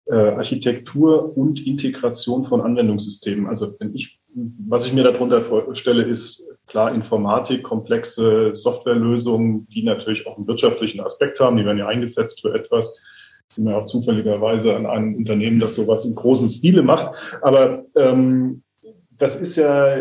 äh, 0.07 0.14
Architektur 0.14 1.37
und 1.37 1.66
Integration 1.66 2.44
von 2.44 2.62
Anwendungssystemen. 2.62 3.47
Also 3.47 3.77
wenn 3.79 3.94
ich, 3.94 4.18
was 4.35 4.87
ich 4.87 4.94
mir 4.94 5.05
darunter 5.05 5.42
vorstelle, 5.42 6.05
ist 6.05 6.47
klar 6.66 6.94
Informatik, 6.94 7.62
komplexe 7.62 8.55
Softwarelösungen, 8.55 9.66
die 9.68 9.83
natürlich 9.83 10.27
auch 10.27 10.37
einen 10.37 10.46
wirtschaftlichen 10.46 11.00
Aspekt 11.00 11.40
haben. 11.40 11.57
Die 11.57 11.64
werden 11.64 11.79
ja 11.79 11.87
eingesetzt 11.87 12.40
für 12.40 12.55
etwas. 12.55 13.03
Sind 13.48 13.66
wir 13.66 13.77
auch 13.77 13.85
zufälligerweise 13.85 14.74
an 14.74 14.87
einem 14.87 15.14
Unternehmen, 15.14 15.61
das 15.61 15.74
sowas 15.74 16.05
im 16.07 16.14
großen 16.14 16.48
Stile 16.48 16.83
macht. 16.83 17.14
Aber 17.42 17.85
ähm, 17.94 18.62
das 19.11 19.37
ist 19.37 19.57
ja 19.57 19.96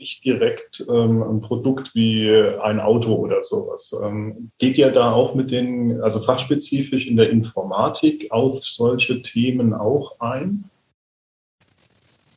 nicht 0.00 0.24
direkt 0.24 0.84
ähm, 0.88 1.22
ein 1.22 1.40
Produkt 1.42 1.94
wie 1.94 2.30
ein 2.62 2.80
Auto 2.80 3.14
oder 3.14 3.42
sowas. 3.42 3.94
Ähm, 4.02 4.50
geht 4.58 4.78
ihr 4.78 4.90
da 4.90 5.12
auch 5.12 5.34
mit 5.34 5.50
den, 5.50 6.00
also 6.00 6.20
fachspezifisch 6.20 7.06
in 7.06 7.16
der 7.16 7.30
Informatik 7.30 8.32
auf 8.32 8.64
solche 8.64 9.22
Themen 9.22 9.74
auch 9.74 10.18
ein? 10.20 10.64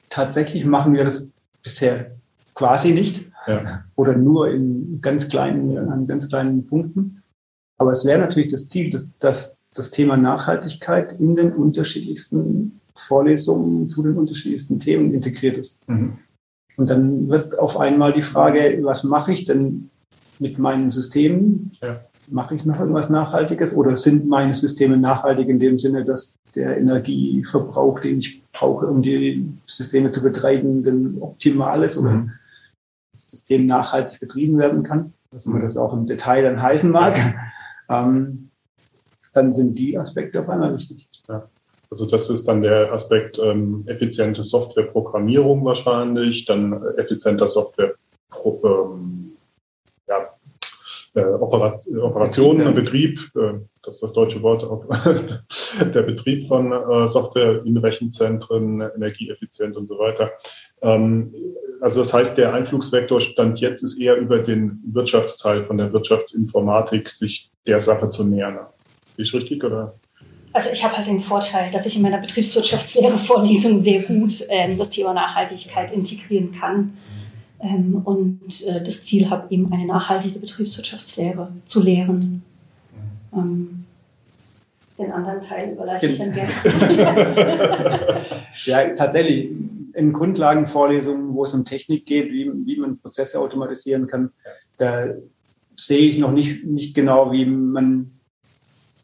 Tatsächlich 0.10 0.65
machen 0.65 0.93
wir 0.93 1.06
das 1.06 1.30
bisher 1.63 2.12
quasi 2.54 2.94
nicht 2.94 3.26
ja. 3.48 3.84
oder 3.96 4.16
nur 4.16 4.50
in 4.50 5.00
ganz 5.02 5.30
kleinen, 5.30 5.78
an 5.78 6.08
ganz 6.08 6.30
kleinen 6.30 6.68
Punkten. 6.68 7.24
Aber 7.78 7.92
es 7.92 8.06
wäre 8.06 8.20
natürlich 8.20 8.52
das 8.52 8.68
Ziel, 8.68 8.92
dass, 8.92 9.10
dass 9.20 9.56
das 9.74 9.92
Thema 9.92 10.18
Nachhaltigkeit 10.18 11.20
in 11.20 11.36
den 11.36 11.52
unterschiedlichsten 11.52 12.80
Vorlesungen 13.08 13.89
zu 13.89 14.04
den 14.04 14.18
unterschiedlichsten 14.18 14.80
Themen 14.80 15.13
integriert 15.13 15.58
ist. 15.58 15.88
Mhm. 15.89 16.18
Und 16.76 16.89
dann 16.89 17.30
wird 17.30 17.58
auf 17.60 17.80
einmal 17.80 18.13
die 18.13 18.22
Frage, 18.22 18.80
was 18.82 19.04
mache 19.04 19.34
ich 19.34 19.46
denn 19.46 19.89
mit 20.39 20.58
meinen 20.58 20.89
Systemen? 20.89 21.72
Ja. 21.82 22.02
Mache 22.30 22.56
ich 22.56 22.66
noch 22.66 22.80
irgendwas 22.80 23.10
Nachhaltiges 23.10 23.74
oder 23.74 23.98
sind 23.98 24.28
meine 24.28 24.54
Systeme 24.54 24.98
nachhaltig 24.98 25.50
in 25.50 25.60
dem 25.60 25.78
Sinne, 25.78 26.06
dass 26.06 26.36
der 26.56 26.78
Energieverbrauch, 26.78 28.00
den 28.00 28.20
ich 28.20 28.42
brauche, 28.54 28.88
um 28.88 29.02
die 29.02 29.54
Systeme 29.68 30.12
zu 30.12 30.24
betreiben, 30.24 30.84
denn 30.84 31.18
optimal 31.20 31.84
ist 31.84 31.98
oder 31.98 32.12
mhm. 32.12 32.32
Das 33.13 33.23
System 33.23 33.65
nachhaltig 33.65 34.19
betrieben 34.19 34.58
werden 34.58 34.84
kann, 34.84 35.13
was 35.32 35.45
man 35.45 35.62
das 35.62 35.78
auch 35.78 35.93
im 35.93 36.06
Detail 36.06 36.43
dann 36.43 36.62
heißen 36.62 36.91
mag, 36.91 37.17
ähm, 37.89 38.49
dann 39.34 39.54
sind 39.54 39.78
die 39.80 39.97
Aspekte 39.97 40.41
auf 40.41 40.49
einmal 40.49 40.73
wichtig. 40.73 41.08
Ja. 41.30 41.47
Also 41.89 42.08
das 42.08 42.30
ist 42.30 42.47
dann 42.47 42.63
der 42.63 42.91
Aspekt 42.91 43.38
ähm, 43.38 43.84
effiziente 43.86 44.43
Softwareprogrammierung 44.43 45.63
wahrscheinlich, 45.63 46.45
dann 46.45 46.84
effizienter 46.97 47.47
Software 47.47 47.93
ähm, 48.43 49.34
ja, 50.08 50.28
äh, 51.13 51.23
Operat 51.23 51.88
Operationen, 52.02 52.73
Betrieb, 52.73 53.19
äh, 53.36 53.60
das 53.84 53.95
ist 53.95 54.04
das 54.04 54.13
deutsche 54.13 54.41
Wort, 54.41 54.63
der 55.80 56.02
Betrieb 56.02 56.45
von 56.45 56.71
äh, 56.71 57.08
Software 57.08 57.63
in 57.63 57.78
Rechenzentren, 57.78 58.82
energieeffizient 58.82 59.78
und 59.78 59.88
so 59.88 59.99
weiter. 59.99 60.32
Ähm, 60.82 61.34
also 61.84 62.00
das 62.00 62.13
heißt, 62.13 62.38
der 62.38 62.54
Einflugsvektor 62.54 63.19
stand 63.19 63.60
jetzt 63.60 63.84
ist 63.84 64.00
eher 64.00 64.15
über 64.15 64.39
den 64.39 64.82
Wirtschaftsteil 64.86 65.65
von 65.65 65.78
der 65.78 65.91
Wirtschaftsinformatik, 65.91 67.10
sich 67.10 67.52
der 67.67 67.82
Sache 67.82 68.08
zu 68.08 68.24
nähern. 68.24 68.58
Ist 69.17 69.28
ich 69.28 69.34
richtig 69.34 69.62
oder? 69.65 69.93
Also 70.54 70.69
ich 70.72 70.82
habe 70.82 70.96
halt 70.96 71.08
den 71.08 71.19
Vorteil, 71.19 71.72
dass 71.72 71.86
ich 71.86 71.98
in 71.98 72.04
meiner 72.04 72.19
Betriebswirtschaftslehre-Vorlesung 72.19 73.78
sehr 73.78 74.04
gut 74.04 74.32
ähm, 74.48 74.78
das 74.78 74.91
Thema 74.91 75.13
Nachhaltigkeit 75.13 75.91
integrieren 75.91 76.54
kann 76.58 76.96
ähm, 77.60 78.02
und 78.06 78.65
äh, 78.65 78.82
das 78.82 79.02
Ziel 79.02 79.30
habe, 79.30 79.54
eben 79.54 79.69
eine 79.74 79.86
nachhaltige 79.86 80.39
Betriebswirtschaftslehre 80.39 81.50
zu 81.65 81.84
lehren. 81.84 82.43
Ähm, 83.34 83.84
den 84.98 85.12
anderen 85.12 85.41
Teil 85.41 85.74
überlasse 85.74 86.08
ich 86.08 86.17
dann 86.17 86.34
gerne. 86.34 86.54
ja, 88.67 88.88
tatsächlich. 88.96 89.50
In 89.93 90.13
Grundlagenvorlesungen, 90.13 91.34
wo 91.34 91.43
es 91.43 91.53
um 91.53 91.65
Technik 91.65 92.06
geht, 92.06 92.32
wie, 92.32 92.51
wie 92.65 92.77
man 92.77 92.99
Prozesse 92.99 93.39
automatisieren 93.39 94.08
kann, 94.08 94.32
da 94.77 95.08
sehe 95.75 96.10
ich 96.10 96.17
noch 96.17 96.32
nicht, 96.32 96.65
nicht 96.65 96.95
genau, 96.95 97.32
wie 97.32 97.45
man 97.45 98.12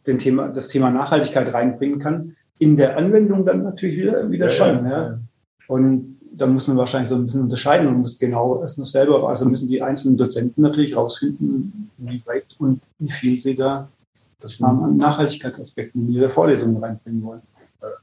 den 0.08 0.18
Thema, 0.18 0.48
das 0.50 0.68
Thema 0.68 0.90
Nachhaltigkeit 0.90 1.54
reinbringen 1.54 2.00
kann. 2.00 2.36
In 2.58 2.76
der 2.76 2.98
Anwendung 2.98 3.46
dann 3.46 3.64
natürlich 3.64 3.98
wieder, 3.98 4.30
wieder 4.32 4.46
ja, 4.48 4.52
schon. 4.52 4.86
Ja. 4.86 4.90
ja. 4.90 5.20
Und 5.68 6.18
da 6.32 6.48
muss 6.48 6.68
man 6.68 6.78
wahrscheinlich 6.78 7.10
so 7.10 7.16
ein 7.16 7.26
bisschen 7.26 7.42
unterscheiden 7.42 7.88
und 7.88 7.98
muss 8.00 8.18
genau 8.18 8.64
es 8.64 8.78
nur 8.78 8.86
selber, 8.86 9.28
also 9.28 9.46
müssen 9.46 9.68
die 9.68 9.82
einzelnen 9.82 10.18
Dozenten 10.18 10.62
natürlich 10.62 10.96
rausfinden, 10.96 11.92
wie 11.98 12.22
weit 12.26 12.46
und 12.60 12.82
wie 12.98 13.12
viel 13.12 13.40
sie 13.40 13.56
da 13.56 13.90
das 14.40 14.62
an 14.62 14.96
Nachhaltigkeitsaspekten 14.98 16.08
in 16.08 16.14
ihre 16.14 16.30
Vorlesungen 16.30 16.78
reinbringen 16.78 17.24
wollen. 17.24 17.42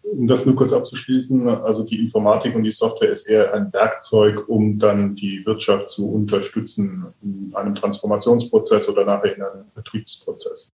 Um 0.02 0.26
das 0.26 0.46
nur 0.46 0.56
kurz 0.56 0.72
abzuschließen, 0.72 1.48
also 1.48 1.84
die 1.84 2.00
Informatik 2.00 2.54
und 2.54 2.62
die 2.62 2.72
Software 2.72 3.10
ist 3.10 3.28
eher 3.28 3.52
ein 3.52 3.72
Werkzeug, 3.72 4.48
um 4.48 4.78
dann 4.78 5.14
die 5.16 5.44
Wirtschaft 5.44 5.90
zu 5.90 6.10
unterstützen 6.10 7.06
in 7.22 7.52
einem 7.54 7.74
Transformationsprozess 7.74 8.88
oder 8.88 9.04
nachher 9.04 9.36
in 9.36 9.42
einem 9.42 9.64
Betriebsprozess. 9.74 10.70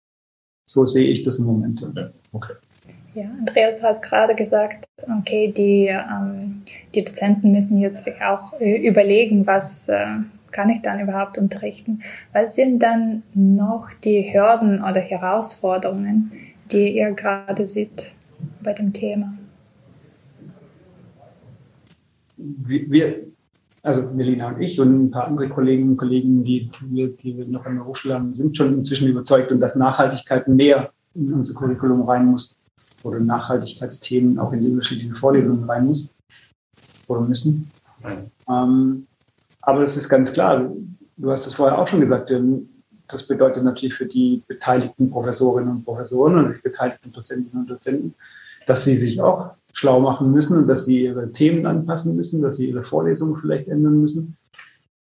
So 0.70 0.86
sehe 0.86 1.10
ich 1.10 1.24
das 1.24 1.40
im 1.40 1.46
Moment. 1.46 1.82
Ja, 1.96 2.12
okay. 2.32 2.54
Ja, 3.14 3.26
Andreas 3.40 3.82
hat 3.84 4.02
gerade 4.04 4.36
gesagt, 4.36 4.86
okay, 5.20 5.52
die, 5.52 5.88
ähm, 5.88 6.62
die 6.94 7.04
Dozenten 7.04 7.52
müssen 7.52 7.80
jetzt 7.80 8.06
sich 8.06 8.22
auch 8.22 8.54
äh, 8.60 8.88
überlegen, 8.88 9.48
was 9.48 9.90
äh, 9.90 10.06
kann 10.52 10.70
ich 10.70 10.82
dann 10.82 11.00
überhaupt 11.00 11.38
unterrichten. 11.38 12.04
Was 12.32 12.56
sind 12.56 12.80
dann 12.80 13.24
noch 13.34 13.90
die 14.04 14.34
Hürden 14.34 14.82
oder 14.82 15.02
Herausforderungen, 15.02 16.32
die 16.72 16.96
ihr 16.98 17.12
gerade 17.12 17.66
seht 17.66 18.14
bei 18.64 18.74
dem 18.74 18.94
Thema? 18.94 19.34
Wir, 22.38 23.28
also 23.84 24.04
Melina 24.14 24.50
und 24.50 24.62
ich 24.62 24.80
und 24.80 25.06
ein 25.06 25.12
paar 25.12 25.28
andere 25.28 25.50
Kolleginnen 25.50 25.92
und 25.92 25.98
Kollegen, 25.98 26.44
die, 26.44 26.70
die, 26.82 27.16
die 27.16 27.38
wir 27.38 27.46
noch 27.46 27.66
an 27.66 27.76
der 27.76 27.86
Hochschule 27.86 28.16
haben, 28.16 28.36
sind 28.36 28.56
schon 28.56 28.74
inzwischen 28.74 29.08
überzeugt, 29.08 29.52
und 29.52 29.60
dass 29.60 29.76
Nachhaltigkeit 29.76 30.48
mehr 30.48 30.92
in 31.14 31.34
unser 31.34 31.54
Curriculum 31.54 32.04
rein 32.04 32.26
muss 32.26 32.58
oder 33.04 33.20
Nachhaltigkeitsthemen 33.20 34.40
auch 34.40 34.54
in 34.54 34.62
die 34.62 34.70
unterschiedlichen 34.70 35.16
Vorlesungen 35.16 35.64
rein 35.64 35.86
muss 35.86 36.10
oder 37.08 37.22
müssen. 37.22 37.70
Ähm, 38.50 39.08
aber 39.62 39.84
es 39.84 39.98
ist 39.98 40.10
ganz 40.10 40.34
klar, 40.34 40.72
du 41.18 41.32
hast 41.32 41.46
es 41.46 41.54
vorher 41.54 41.78
auch 41.78 41.88
schon 41.88 42.02
gesagt, 42.02 42.32
ähm, 42.32 42.70
das 43.12 43.28
bedeutet 43.28 43.64
natürlich 43.64 43.94
für 43.94 44.06
die 44.06 44.44
beteiligten 44.48 45.12
Professorinnen 45.12 45.76
und 45.76 45.86
Professoren 45.86 46.38
und 46.38 46.56
die 46.58 46.62
beteiligten 46.62 47.12
Dozentinnen 47.12 47.64
und 47.64 47.70
Dozenten, 47.70 48.16
dass 48.68 48.84
sie 48.84 48.98
sich 48.98 49.22
auch 49.22 49.54
schlau 49.74 50.00
machen 50.00 50.32
müssen 50.32 50.58
und 50.58 50.68
dass 50.68 50.86
sie 50.86 51.04
ihre 51.04 51.32
Themen 51.32 51.66
anpassen 51.66 52.16
müssen, 52.16 52.42
dass 52.42 52.58
sie 52.58 52.70
ihre 52.70 52.84
Vorlesungen 52.84 53.40
vielleicht 53.40 53.68
ändern 53.68 54.02
müssen. 54.02 54.38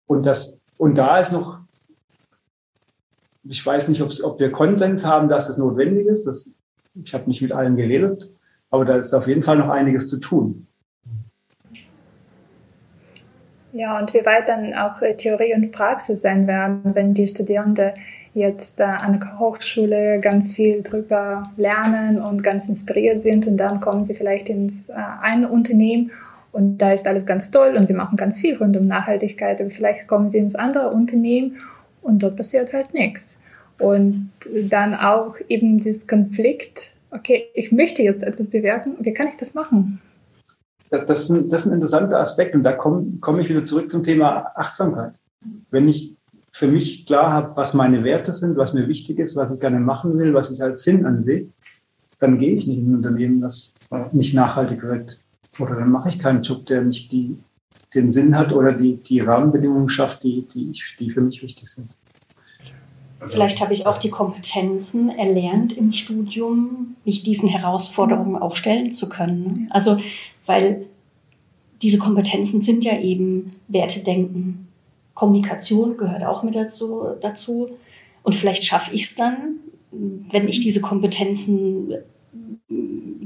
Und 0.07 0.25
das, 0.25 0.57
und 0.77 0.95
da 0.95 1.19
ist 1.19 1.31
noch, 1.31 1.59
ich 3.43 3.65
weiß 3.65 3.87
nicht, 3.87 4.01
ob 4.01 4.39
wir 4.39 4.51
Konsens 4.51 5.05
haben, 5.05 5.29
dass 5.29 5.47
das 5.47 5.57
notwendig 5.57 6.05
ist. 6.07 6.25
Das 6.25 6.49
ich 7.03 7.13
habe 7.13 7.27
nicht 7.27 7.41
mit 7.41 7.51
allen 7.51 7.75
geredet, 7.75 8.29
aber 8.69 8.85
da 8.85 8.97
ist 8.97 9.13
auf 9.13 9.27
jeden 9.27 9.43
Fall 9.43 9.57
noch 9.57 9.69
einiges 9.69 10.07
zu 10.07 10.17
tun. 10.17 10.67
Ja, 13.73 13.97
und 13.97 14.13
wie 14.13 14.25
weit 14.25 14.47
dann 14.49 14.73
auch 14.73 15.01
äh, 15.01 15.15
Theorie 15.15 15.53
und 15.53 15.71
Praxis 15.71 16.21
sein 16.21 16.45
werden, 16.45 16.81
wenn 16.93 17.13
die 17.13 17.27
Studierenden 17.27 17.91
jetzt 18.33 18.79
äh, 18.79 18.83
an 18.83 19.19
der 19.19 19.39
Hochschule 19.39 20.19
ganz 20.19 20.53
viel 20.53 20.81
drüber 20.81 21.51
lernen 21.57 22.21
und 22.21 22.43
ganz 22.43 22.67
inspiriert 22.67 23.21
sind 23.21 23.47
und 23.47 23.57
dann 23.57 23.79
kommen 23.79 24.03
sie 24.03 24.15
vielleicht 24.15 24.49
ins 24.49 24.89
äh, 24.89 24.95
ein 25.21 25.45
Unternehmen 25.45 26.11
und 26.51 26.79
da 26.79 26.91
ist 26.91 27.07
alles 27.07 27.25
ganz 27.25 27.49
toll 27.51 27.75
und 27.77 27.87
sie 27.87 27.93
machen 27.93 28.17
ganz 28.17 28.39
viel 28.39 28.57
rund 28.57 28.75
um 28.75 28.87
Nachhaltigkeit, 28.87 29.61
aber 29.61 29.69
vielleicht 29.69 30.07
kommen 30.07 30.29
sie 30.29 30.39
ins 30.39 30.55
andere 30.55 30.89
Unternehmen 30.89 31.57
und 32.01 32.23
dort 32.23 32.35
passiert 32.35 32.73
halt 32.73 32.93
nichts. 32.93 33.41
Und 33.79 34.31
dann 34.69 34.93
auch 34.93 35.35
eben 35.47 35.79
dieses 35.79 36.07
Konflikt, 36.07 36.91
okay, 37.09 37.45
ich 37.53 37.71
möchte 37.71 38.03
jetzt 38.03 38.21
etwas 38.21 38.49
bewirken, 38.49 38.95
wie 38.99 39.13
kann 39.13 39.27
ich 39.27 39.37
das 39.37 39.53
machen? 39.53 40.01
Das 40.91 41.29
ein, 41.29 41.49
das 41.49 41.61
ist 41.61 41.67
ein 41.67 41.73
interessanter 41.73 42.19
Aspekt 42.19 42.53
und 42.53 42.63
da 42.63 42.73
komme 42.73 43.05
komm 43.21 43.39
ich 43.39 43.49
wieder 43.49 43.65
zurück 43.65 43.89
zum 43.89 44.03
Thema 44.03 44.51
Achtsamkeit. 44.55 45.13
Wenn 45.69 45.87
ich 45.87 46.15
für 46.51 46.67
mich 46.67 47.05
klar 47.05 47.31
habe, 47.31 47.55
was 47.55 47.73
meine 47.73 48.03
Werte 48.03 48.33
sind, 48.33 48.57
was 48.57 48.73
mir 48.73 48.87
wichtig 48.87 49.17
ist, 49.17 49.37
was 49.37 49.51
ich 49.51 49.59
gerne 49.59 49.79
machen 49.79 50.19
will, 50.19 50.33
was 50.33 50.51
ich 50.51 50.61
als 50.61 50.83
Sinn 50.83 51.05
ansehe, 51.05 51.47
dann 52.19 52.37
gehe 52.37 52.55
ich 52.55 52.67
nicht 52.67 52.79
in 52.79 52.91
ein 52.91 52.95
Unternehmen, 52.95 53.41
das 53.41 53.73
nicht 54.11 54.33
nachhaltig 54.33 54.83
wirkt. 54.83 55.17
Oder 55.59 55.75
dann 55.75 55.89
mache 55.89 56.09
ich 56.09 56.19
keinen 56.19 56.43
Job, 56.43 56.65
der 56.65 56.81
nicht 56.81 57.11
die, 57.11 57.37
den 57.95 58.11
Sinn 58.11 58.37
hat 58.37 58.51
oder 58.51 58.73
die, 58.73 58.97
die 58.97 59.21
Rahmenbedingungen 59.21 59.89
schafft, 59.89 60.23
die, 60.23 60.47
die, 60.53 60.71
ich, 60.71 60.95
die 60.99 61.09
für 61.09 61.21
mich 61.21 61.41
wichtig 61.41 61.69
sind. 61.69 61.95
Vielleicht 63.27 63.61
habe 63.61 63.73
ich 63.73 63.85
auch 63.85 63.97
die 63.97 64.09
Kompetenzen 64.09 65.09
erlernt 65.09 65.77
im 65.77 65.91
Studium, 65.91 66.95
mich 67.05 67.23
diesen 67.23 67.49
Herausforderungen 67.49 68.35
auch 68.35 68.55
stellen 68.55 68.91
zu 68.91 69.09
können. 69.09 69.67
Also, 69.69 69.99
weil 70.45 70.85
diese 71.81 71.97
Kompetenzen 71.97 72.61
sind 72.61 72.83
ja 72.83 72.99
eben 72.99 73.53
Wertedenken. 73.67 74.67
Kommunikation 75.13 75.97
gehört 75.97 76.23
auch 76.23 76.43
mit 76.43 76.55
dazu. 76.55 77.05
dazu. 77.21 77.69
Und 78.23 78.35
vielleicht 78.35 78.63
schaffe 78.63 78.93
ich 78.93 79.03
es 79.03 79.15
dann, 79.15 79.57
wenn 79.91 80.47
ich 80.47 80.61
diese 80.61 80.81
Kompetenzen 80.81 81.93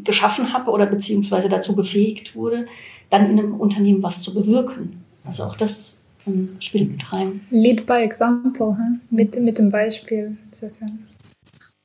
geschaffen 0.03 0.53
habe 0.53 0.71
oder 0.71 0.85
beziehungsweise 0.85 1.49
dazu 1.49 1.75
befähigt 1.75 2.35
wurde, 2.35 2.67
dann 3.09 3.29
in 3.29 3.39
einem 3.39 3.55
Unternehmen 3.55 4.01
was 4.01 4.21
zu 4.21 4.33
bewirken. 4.33 5.03
Also 5.23 5.43
auch 5.43 5.57
das 5.57 6.01
ähm, 6.25 6.49
spielt 6.59 6.91
mit 6.91 7.11
rein. 7.11 7.41
Lead 7.49 7.85
by 7.85 7.93
example, 7.93 8.77
hm? 8.77 9.01
mit, 9.09 9.39
mit 9.41 9.57
dem 9.57 9.69
Beispiel. 9.69 10.37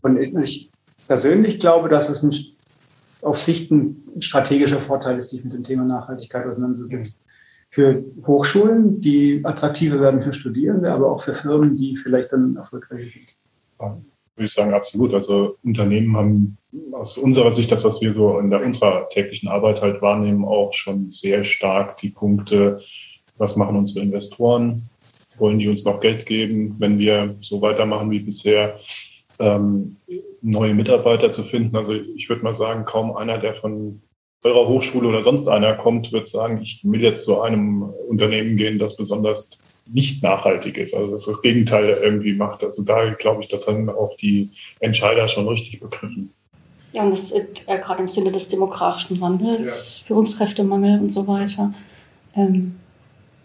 Und 0.03 0.19
ich 0.19 0.71
persönlich 1.07 1.59
glaube, 1.61 1.89
dass 1.89 2.09
es 2.09 2.23
ein, 2.23 2.35
auf 3.23 3.41
Sicht 3.41 3.71
ein 3.71 4.03
strategischer 4.21 4.81
Vorteil 4.81 5.19
ist, 5.19 5.31
sich 5.31 5.45
mit 5.45 5.53
dem 5.53 5.65
Thema 5.65 5.85
Nachhaltigkeit 5.85 6.47
auseinanderzusetzen. 6.47 7.15
Für 7.71 8.03
Hochschulen, 8.27 9.01
die 9.01 9.41
attraktiver 9.45 10.01
werden 10.01 10.23
für 10.23 10.35
Studierende, 10.35 10.91
aber 10.93 11.13
auch 11.13 11.23
für 11.23 11.35
Firmen, 11.35 11.77
die 11.77 11.97
vielleicht 11.97 12.33
dann 12.33 12.57
erfolgreich 12.57 13.13
sind. 13.13 13.29
Ja, 13.81 13.97
würde 14.35 14.47
ich 14.47 14.53
sagen, 14.53 14.75
absolut. 14.75 15.15
Also 15.15 15.57
Unternehmen 15.63 16.17
haben 16.17 16.59
aus 16.93 17.19
unserer 17.19 17.53
Sicht, 17.53 17.71
das, 17.71 17.85
was 17.85 18.01
wir 18.01 18.13
so 18.15 18.39
in 18.39 18.51
der, 18.51 18.65
unserer 18.65 19.09
täglichen 19.11 19.49
Arbeit 19.49 19.83
halt 19.83 20.03
wahrnehmen, 20.03 20.45
auch 20.45 20.73
schon 20.73 21.09
sehr 21.09 21.45
stark 21.45 21.99
die 21.99 22.11
Punkte, 22.11 22.81
was 23.39 23.57
machen 23.57 23.77
unsere 23.77 24.05
Investoren, 24.05 24.89
wollen 25.39 25.59
die 25.59 25.69
uns 25.69 25.85
noch 25.85 26.01
Geld 26.01 26.27
geben, 26.27 26.77
wenn 26.79 26.99
wir 26.99 27.37
so 27.41 27.63
weitermachen 27.63 28.11
wie 28.11 28.21
bisher, 28.21 28.81
ähm, 29.39 29.97
neue 30.43 30.75
Mitarbeiter 30.75 31.31
zu 31.31 31.43
finden. 31.43 31.77
Also 31.77 31.95
ich 31.95 32.29
würde 32.29 32.43
mal 32.43 32.53
sagen, 32.53 32.85
kaum 32.85 33.17
einer, 33.17 33.39
der 33.39 33.55
von 33.55 34.01
eurer 34.43 34.69
Hochschule 34.69 35.09
oder 35.09 35.23
sonst 35.23 35.49
einer 35.49 35.75
kommt, 35.75 36.13
wird 36.13 36.27
sagen, 36.27 36.61
ich 36.63 36.81
will 36.83 37.03
jetzt 37.03 37.25
zu 37.25 37.41
einem 37.43 37.83
Unternehmen 38.09 38.57
gehen, 38.57 38.79
das 38.79 38.97
besonders 38.97 39.51
nicht 39.93 40.23
nachhaltig 40.23 40.79
ist, 40.79 40.95
also 40.95 41.11
dass 41.11 41.27
das 41.27 41.43
Gegenteil 41.43 41.99
irgendwie 42.03 42.35
macht. 42.35 42.65
Also 42.65 42.85
da 42.85 43.11
glaube 43.11 43.43
ich, 43.43 43.49
das 43.49 43.67
haben 43.67 43.89
auch 43.91 44.17
die 44.17 44.51
Entscheider 44.79 45.29
schon 45.29 45.49
richtig 45.49 45.81
begriffen. 45.81 46.33
Ja, 46.93 47.03
und 47.05 47.11
das 47.11 47.31
ist 47.31 47.69
äh, 47.69 47.79
gerade 47.79 48.03
im 48.03 48.09
Sinne 48.09 48.33
des 48.33 48.49
demografischen 48.49 49.21
Wandels, 49.21 50.01
ja. 50.01 50.07
Führungskräftemangel 50.07 51.01
und 51.01 51.11
so 51.11 51.27
weiter. 51.27 51.73
Ähm, 52.35 52.77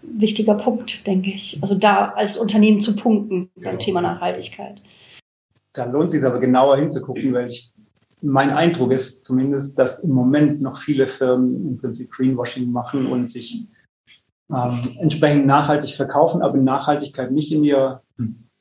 wichtiger 0.02 0.56
Punkt, 0.56 1.06
denke 1.06 1.32
ich. 1.32 1.60
Also 1.62 1.76
da 1.76 2.14
als 2.16 2.38
Unternehmen 2.38 2.82
zu 2.82 2.96
punkten 2.96 3.50
beim 3.56 3.64
genau. 3.64 3.78
Thema 3.78 4.02
Nachhaltigkeit. 4.02 4.82
Da 5.76 5.86
lohnt 5.86 6.08
es 6.08 6.14
sich 6.14 6.24
aber 6.24 6.40
genauer 6.40 6.78
hinzugucken, 6.78 7.34
weil 7.34 7.48
ich, 7.48 7.72
mein 8.22 8.52
Eindruck 8.52 8.92
ist 8.92 9.26
zumindest, 9.26 9.78
dass 9.78 10.00
im 10.00 10.12
Moment 10.12 10.62
noch 10.62 10.78
viele 10.78 11.08
Firmen 11.08 11.70
im 11.70 11.78
Prinzip 11.78 12.12
Greenwashing 12.12 12.72
machen 12.72 13.06
und 13.08 13.30
sich 13.30 13.68
ähm, 14.52 14.96
entsprechend 15.00 15.46
nachhaltig 15.46 15.96
verkaufen, 15.96 16.42
aber 16.42 16.58
Nachhaltigkeit 16.58 17.32
nicht 17.32 17.52
in 17.52 17.64
ihr 17.64 18.02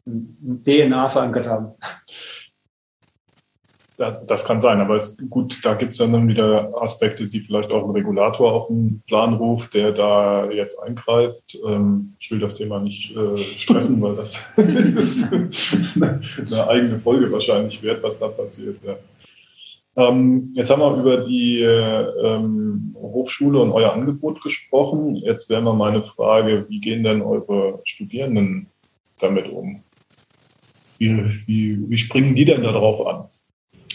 DNA 0.07 1.09
verankert 1.09 1.47
haben. 1.47 1.73
Das 3.97 4.45
kann 4.45 4.61
sein, 4.61 4.81
aber 4.81 4.97
es, 4.97 5.17
gut, 5.31 5.65
da 5.65 5.75
gibt 5.75 5.93
es 5.93 5.99
dann 5.99 6.27
wieder 6.27 6.73
Aspekte, 6.83 7.29
die 7.29 7.41
vielleicht 7.41 7.71
auch 7.71 7.85
ein 7.85 7.93
Regulator 7.93 8.53
auf 8.53 8.67
den 8.67 9.03
Plan 9.07 9.35
ruft, 9.35 9.73
der 9.75 9.93
da 9.93 10.51
jetzt 10.51 10.83
eingreift. 10.83 11.57
Ähm, 11.65 12.15
ich 12.19 12.29
will 12.33 12.41
das 12.41 12.57
Thema 12.57 12.81
nicht 12.81 13.17
äh, 13.17 13.37
stressen, 13.37 14.03
weil 14.03 14.17
das, 14.17 14.51
das 14.57 15.33
eine 16.53 16.69
eigene 16.69 16.99
Folge 16.99 17.31
wahrscheinlich 17.31 17.81
wert, 17.85 18.03
was 18.03 18.19
da 18.19 18.27
passiert. 18.29 18.79
Ja. 18.85 18.97
Ähm, 19.97 20.51
jetzt 20.55 20.71
haben 20.71 20.81
wir 20.81 20.97
über 20.97 21.19
die 21.19 21.61
ähm, 21.61 22.97
Hochschule 22.99 23.61
und 23.61 23.71
euer 23.71 23.93
Angebot 23.93 24.43
gesprochen. 24.43 25.15
Jetzt 25.15 25.49
wäre 25.51 25.63
mal 25.63 25.75
meine 25.75 26.03
Frage, 26.03 26.67
wie 26.69 26.81
gehen 26.81 27.05
denn 27.05 27.23
eure 27.23 27.81
Studierenden 27.85 28.67
damit 29.21 29.49
um? 29.49 29.83
Wie, 30.99 31.17
wie, 31.47 31.91
wie 31.91 31.99
springen 31.99 32.35
die 32.35 32.45
denn 32.45 32.65
darauf 32.65 33.07
an? 33.07 33.29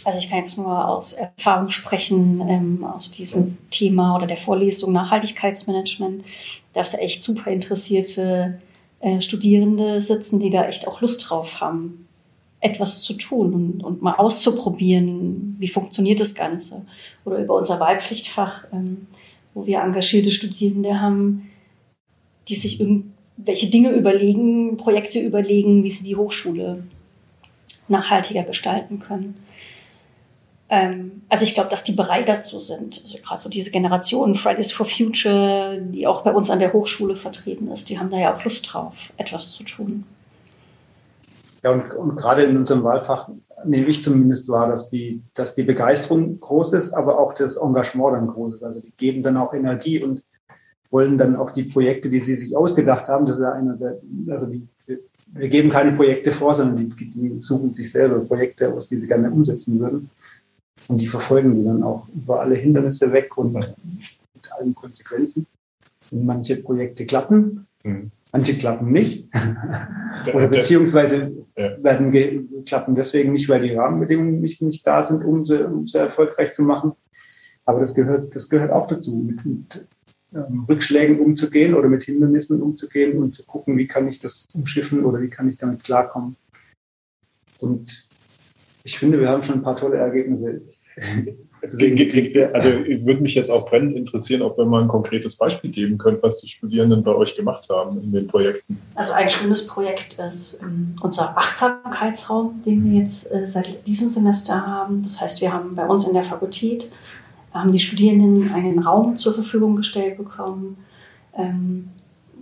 Also 0.10 0.22
ich 0.22 0.30
kann 0.30 0.40
jetzt 0.40 0.58
nur 0.58 0.88
aus 0.88 1.14
Erfahrung 1.14 1.70
sprechen, 1.70 2.42
ähm, 2.50 2.84
aus 2.84 3.12
diesem 3.12 3.60
Thema 3.70 4.16
oder 4.16 4.26
der 4.26 4.38
Vorlesung 4.38 4.92
Nachhaltigkeitsmanagement, 4.92 6.26
dass 6.74 6.94
da 6.94 6.98
echt 6.98 7.22
super 7.22 7.52
interessierte 7.52 8.60
äh, 9.02 9.22
Studierende 9.22 10.02
sitzen, 10.02 10.40
die 10.40 10.50
da 10.50 10.68
echt 10.68 10.88
auch 10.88 11.02
Lust 11.02 11.30
drauf 11.30 11.62
haben, 11.62 12.08
etwas 12.60 13.04
zu 13.04 13.14
tun 13.14 13.54
und, 13.54 13.84
und 13.84 14.02
mal 14.02 14.16
auszuprobieren, 14.16 15.58
wie 15.60 15.68
funktioniert 15.68 16.20
das 16.20 16.34
Ganze. 16.34 16.88
Oder 17.24 17.38
über 17.38 17.54
unser 17.54 17.80
Wahlpflichtfach 17.80 18.64
ähm, 18.74 19.06
wo 19.54 19.68
wir 19.68 19.82
engagierte 19.82 20.32
Studierende 20.32 21.00
haben, 21.00 21.52
die 22.48 22.56
sich 22.56 22.80
irgendwelche 22.80 23.68
Dinge 23.68 23.92
überlegen, 23.92 24.78
Projekte 24.78 25.20
überlegen, 25.20 25.84
wie 25.84 25.90
sie 25.90 26.04
die 26.04 26.16
Hochschule 26.16 26.84
nachhaltiger 27.88 28.44
gestalten 28.44 29.00
können. 29.00 29.36
Ähm, 30.70 31.24
also 31.30 31.44
ich 31.44 31.56
glaube, 31.56 31.70
dass 31.70 31.84
die 31.84 31.94
bereit 31.94 32.30
dazu 32.30 32.60
sind. 32.60 33.02
Also 33.04 33.18
gerade 33.18 33.42
so 33.42 33.50
diese 33.50 33.72
Generation 33.72 34.36
Fridays 34.36 34.72
for 34.72 34.86
Future, 34.86 35.78
die 35.82 36.06
auch 36.06 36.22
bei 36.22 36.32
uns 36.32 36.50
an 36.50 36.60
der 36.60 36.74
Hochschule 36.74 37.16
vertreten 37.16 37.70
ist, 37.72 37.90
die 37.90 38.00
haben 38.00 38.12
da 38.12 38.18
ja 38.18 38.36
auch 38.36 38.44
Lust 38.44 38.72
drauf, 38.72 39.12
etwas 39.18 39.52
zu 39.52 39.64
tun. 39.64 40.04
Ja, 41.64 41.72
und, 41.72 41.94
und 41.94 42.16
gerade 42.16 42.44
in 42.44 42.56
unserem 42.56 42.84
Wahlfach 42.84 43.30
nehme 43.66 43.88
ich 43.88 44.04
zumindest 44.04 44.48
wahr, 44.48 44.70
dass 44.70 44.90
die, 44.90 45.22
dass 45.34 45.56
die 45.56 45.64
Begeisterung 45.64 46.40
groß 46.40 46.74
ist, 46.74 46.94
aber 46.94 47.20
auch 47.20 47.34
das 47.34 47.58
Engagement 47.58 48.16
dann 48.16 48.28
groß 48.28 48.56
ist. 48.56 48.64
Also 48.64 48.80
die 48.80 48.94
geben 48.96 49.24
dann 49.24 49.38
auch 49.38 49.54
Energie 49.54 50.02
und 50.02 50.24
wollen 50.92 51.18
dann 51.18 51.36
auch 51.36 51.52
die 51.52 51.64
Projekte, 51.64 52.10
die 52.10 52.20
sie 52.20 52.36
sich 52.36 52.56
ausgedacht 52.56 53.08
haben, 53.08 53.26
das 53.26 53.36
ist 53.36 53.42
ja 53.42 53.52
einer 53.52 53.76
der, 53.76 53.98
also 54.30 54.46
die, 54.48 54.68
wir 55.32 55.50
geben 55.50 55.70
keine 55.70 55.92
Projekte 55.92 56.32
vor, 56.32 56.56
sondern 56.56 56.78
die, 56.78 57.12
die 57.12 57.42
suchen 57.42 57.76
sich 57.76 57.92
selber 57.92 58.20
Projekte 58.22 58.74
aus, 58.74 58.88
die 58.88 58.98
sie 58.98 59.08
gerne 59.08 59.30
umsetzen 59.30 59.80
würden. 59.80 60.10
Und 60.90 61.00
die 61.00 61.08
verfolgen 61.08 61.56
die 61.56 61.64
dann 61.64 61.84
auch 61.84 62.08
über 62.10 62.42
alle 62.42 62.56
Hindernisse 62.56 63.14
weg 63.14 63.38
und 63.38 63.54
mit 63.54 64.52
allen 64.58 64.74
Konsequenzen. 64.74 65.46
Und 66.12 66.26
manche 66.26 66.56
Projekte 66.58 67.06
klappen, 67.06 67.68
mhm. 67.84 68.12
manche 68.32 68.58
klappen 68.58 68.92
nicht. 68.92 69.28
Oder 70.34 70.48
beziehungsweise 70.48 71.32
werden 71.56 72.66
klappen 72.66 72.96
deswegen 72.96 73.34
nicht, 73.34 73.48
weil 73.48 73.62
die 73.62 73.76
Rahmenbedingungen 73.76 74.42
nicht, 74.42 74.62
nicht 74.64 74.86
da 74.86 75.04
sind, 75.04 75.24
um 75.24 75.46
sie, 75.46 75.64
um 75.64 75.88
sie 75.88 76.00
erfolgreich 76.00 76.54
zu 76.54 76.64
machen. 76.64 76.94
Aber 77.66 77.80
das 77.80 77.94
gehört, 77.94 78.36
das 78.36 78.50
gehört 78.50 78.72
auch 78.72 78.88
dazu, 78.88 79.16
mit, 79.16 79.46
mit 79.46 79.88
ähm, 80.34 80.66
Rückschlägen 80.68 81.20
umzugehen 81.20 81.76
oder 81.76 81.88
mit 81.88 82.04
Hindernissen 82.04 82.64
umzugehen 82.64 83.18
und 83.18 83.36
zu 83.36 83.46
gucken, 83.46 83.78
wie 83.78 83.88
kann 83.88 84.08
ich 84.08 84.18
das 84.18 84.48
umschiffen 84.56 85.06
oder 85.06 85.22
wie 85.22 85.30
kann 85.30 85.48
ich 85.48 85.58
damit 85.58 85.84
klarkommen. 85.84 86.36
Und 87.60 88.08
ich 88.84 88.98
finde, 88.98 89.20
wir 89.20 89.30
haben 89.30 89.44
schon 89.44 89.56
ein 89.56 89.64
paar 89.64 89.76
tolle 89.76 89.98
Ergebnisse. 89.98 90.62
Also, 91.62 91.78
also 92.54 92.70
würde 92.70 93.22
mich 93.22 93.36
jetzt 93.36 93.50
auch 93.50 93.70
brennend 93.70 93.98
interessieren, 93.98 94.42
ob 94.42 94.58
wir 94.58 94.66
mal 94.66 94.82
ein 94.82 94.88
konkretes 94.88 95.36
Beispiel 95.36 95.70
geben 95.70 95.98
könnt, 95.98 96.24
was 96.24 96.40
die 96.40 96.48
Studierenden 96.48 97.04
bei 97.04 97.14
euch 97.14 97.36
gemacht 97.36 97.68
haben 97.70 98.02
in 98.02 98.14
den 98.14 98.28
Projekten. 98.28 98.80
Also 98.96 99.12
ein 99.12 99.30
schönes 99.30 99.68
Projekt 99.68 100.18
ist 100.20 100.62
ähm, 100.64 100.96
unser 101.02 101.38
Achtsamkeitsraum, 101.38 102.62
den 102.66 102.90
wir 102.90 103.02
jetzt 103.02 103.34
äh, 103.34 103.46
seit 103.46 103.86
diesem 103.86 104.08
Semester 104.08 104.66
haben. 104.66 105.04
Das 105.04 105.20
heißt, 105.20 105.42
wir 105.42 105.52
haben 105.52 105.76
bei 105.76 105.86
uns 105.86 106.08
in 106.08 106.14
der 106.14 106.24
Fakultät 106.24 106.90
haben 107.54 107.72
die 107.72 107.80
Studierenden 107.80 108.54
einen 108.54 108.80
Raum 108.80 109.18
zur 109.18 109.34
Verfügung 109.34 109.76
gestellt 109.76 110.18
bekommen, 110.18 110.78
ähm, 111.36 111.90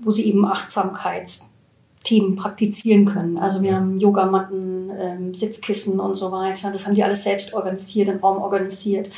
wo 0.03 0.11
sie 0.11 0.27
eben 0.27 0.45
Achtsamkeitsthemen 0.45 2.35
praktizieren 2.35 3.05
können. 3.05 3.37
Also 3.37 3.61
wir 3.61 3.75
haben 3.75 3.99
Yogamatten, 3.99 4.76
ähm, 4.89 5.33
Sitzkissen 5.33 5.99
und 5.99 6.15
so 6.15 6.31
weiter. 6.31 6.71
Das 6.71 6.85
haben 6.85 6.95
die 6.95 7.03
alles 7.03 7.23
selbst 7.23 7.53
organisiert, 7.53 8.09
im 8.09 8.19
Raum 8.19 8.41
organisiert. 8.41 9.09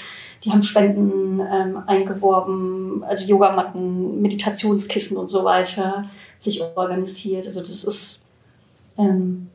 Die 0.44 0.52
haben 0.52 0.64
Spenden 0.64 1.40
ähm, 1.40 1.84
eingeworben, 1.86 3.04
also 3.04 3.26
Yogamatten, 3.26 4.22
Meditationskissen 4.22 5.18
und 5.18 5.30
so 5.30 5.44
weiter 5.44 6.10
sich 6.38 6.62
organisiert. 6.76 7.46
Also 7.46 7.60
das 7.60 7.84
ist 7.84 8.24
ähm, 8.98 9.50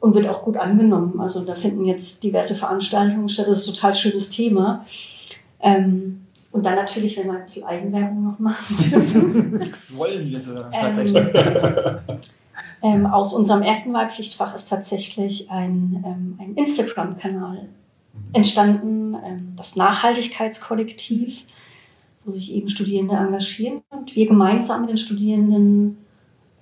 und 0.00 0.14
wird 0.14 0.28
auch 0.28 0.42
gut 0.42 0.56
angenommen. 0.56 1.20
Also 1.20 1.44
da 1.44 1.54
finden 1.54 1.84
jetzt 1.84 2.24
diverse 2.24 2.54
Veranstaltungen 2.54 3.28
statt. 3.28 3.46
Das 3.48 3.58
ist 3.58 3.68
ein 3.68 3.74
total 3.74 3.94
schönes 3.94 4.30
Thema. 4.30 4.84
Ähm, 5.60 6.22
und 6.52 6.66
dann 6.66 6.74
natürlich, 6.74 7.16
wenn 7.16 7.26
wir 7.26 7.34
ein 7.34 7.44
bisschen 7.44 7.64
Eigenwerbung 7.64 8.24
noch 8.24 8.38
machen 8.38 8.76
dürfen. 8.76 9.60
Das 9.60 9.96
wollen 9.96 10.30
wir 10.30 10.40
so 10.40 10.54
tatsächlich. 10.54 11.16
Ähm, 11.16 11.98
ähm, 12.82 13.06
aus 13.06 13.34
unserem 13.34 13.62
ersten 13.62 13.92
Wahlpflichtfach 13.92 14.54
ist 14.54 14.68
tatsächlich 14.68 15.50
ein, 15.50 16.02
ähm, 16.06 16.38
ein 16.40 16.54
Instagram-Kanal 16.54 17.68
entstanden, 18.32 19.14
ähm, 19.24 19.52
das 19.56 19.76
Nachhaltigkeitskollektiv, 19.76 21.44
wo 22.24 22.32
sich 22.32 22.54
eben 22.54 22.68
Studierende 22.68 23.16
engagieren 23.16 23.82
und 23.90 24.14
wir 24.14 24.26
gemeinsam 24.26 24.82
mit 24.82 24.90
den 24.90 24.98
Studierenden 24.98 25.98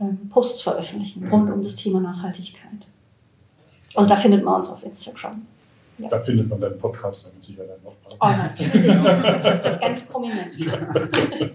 ähm, 0.01 0.29
Posts 0.29 0.63
veröffentlichen 0.63 1.29
rund 1.29 1.51
um 1.51 1.63
das 1.63 1.77
Thema 1.77 2.01
Nachhaltigkeit. 2.01 2.87
Also 3.95 4.09
da 4.09 4.17
findet 4.17 4.45
man 4.45 4.57
uns 4.57 4.71
auf 4.71 4.85
Instagram. 4.85 5.43
Ja. 5.99 6.09
Da 6.09 6.19
findet 6.19 6.49
man 6.49 6.61
deinen 6.61 6.79
Podcast 6.79 7.27
dann 7.27 7.43
sicher 7.43 7.65
dann 7.65 7.83
noch. 7.83 7.97
Oh, 8.21 8.29
natürlich. 8.29 9.81
Ganz 9.81 10.07
prominent. 10.09 10.55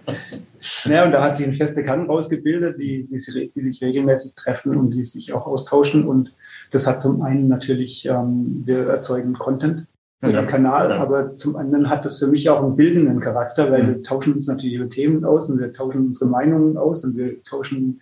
Ja, 0.86 1.06
und 1.06 1.12
da 1.12 1.21
hat 1.21 1.38
sich 1.38 1.45
eine 1.45 1.56
feste 1.56 1.84
Kern 1.84 2.06
rausgebildet, 2.06 2.79
die, 2.79 3.06
die, 3.06 3.51
die, 3.53 3.62
sich 3.62 3.82
regelmäßig 3.82 4.34
treffen 4.36 4.77
und 4.77 4.91
die 4.91 5.03
sich 5.03 5.34
auch 5.34 5.45
austauschen. 5.45 6.08
Und 6.08 6.32
das 6.71 6.88
hat 6.88 7.01
zum 7.01 7.21
einen 7.21 7.47
natürlich, 7.47 8.06
ähm, 8.06 8.63
wir 8.65 8.88
erzeugen 8.88 9.34
Content 9.34 9.88
für 10.21 10.32
ja. 10.32 10.41
den 10.41 10.47
Kanal, 10.47 10.89
ja. 10.89 11.01
aber 11.01 11.36
zum 11.36 11.58
anderen 11.58 11.89
hat 11.89 12.06
das 12.06 12.19
für 12.19 12.27
mich 12.27 12.49
auch 12.49 12.63
einen 12.63 12.77
bildenden 12.77 13.19
Charakter, 13.19 13.71
weil 13.71 13.84
mhm. 13.84 13.88
wir 13.88 14.03
tauschen 14.03 14.34
uns 14.34 14.47
natürlich 14.47 14.75
über 14.75 14.89
Themen 14.89 15.25
aus 15.25 15.49
und 15.49 15.60
wir 15.60 15.73
tauschen 15.73 16.08
unsere 16.08 16.29
Meinungen 16.29 16.77
aus 16.77 17.03
und 17.03 17.17
wir 17.17 17.43
tauschen 17.43 18.01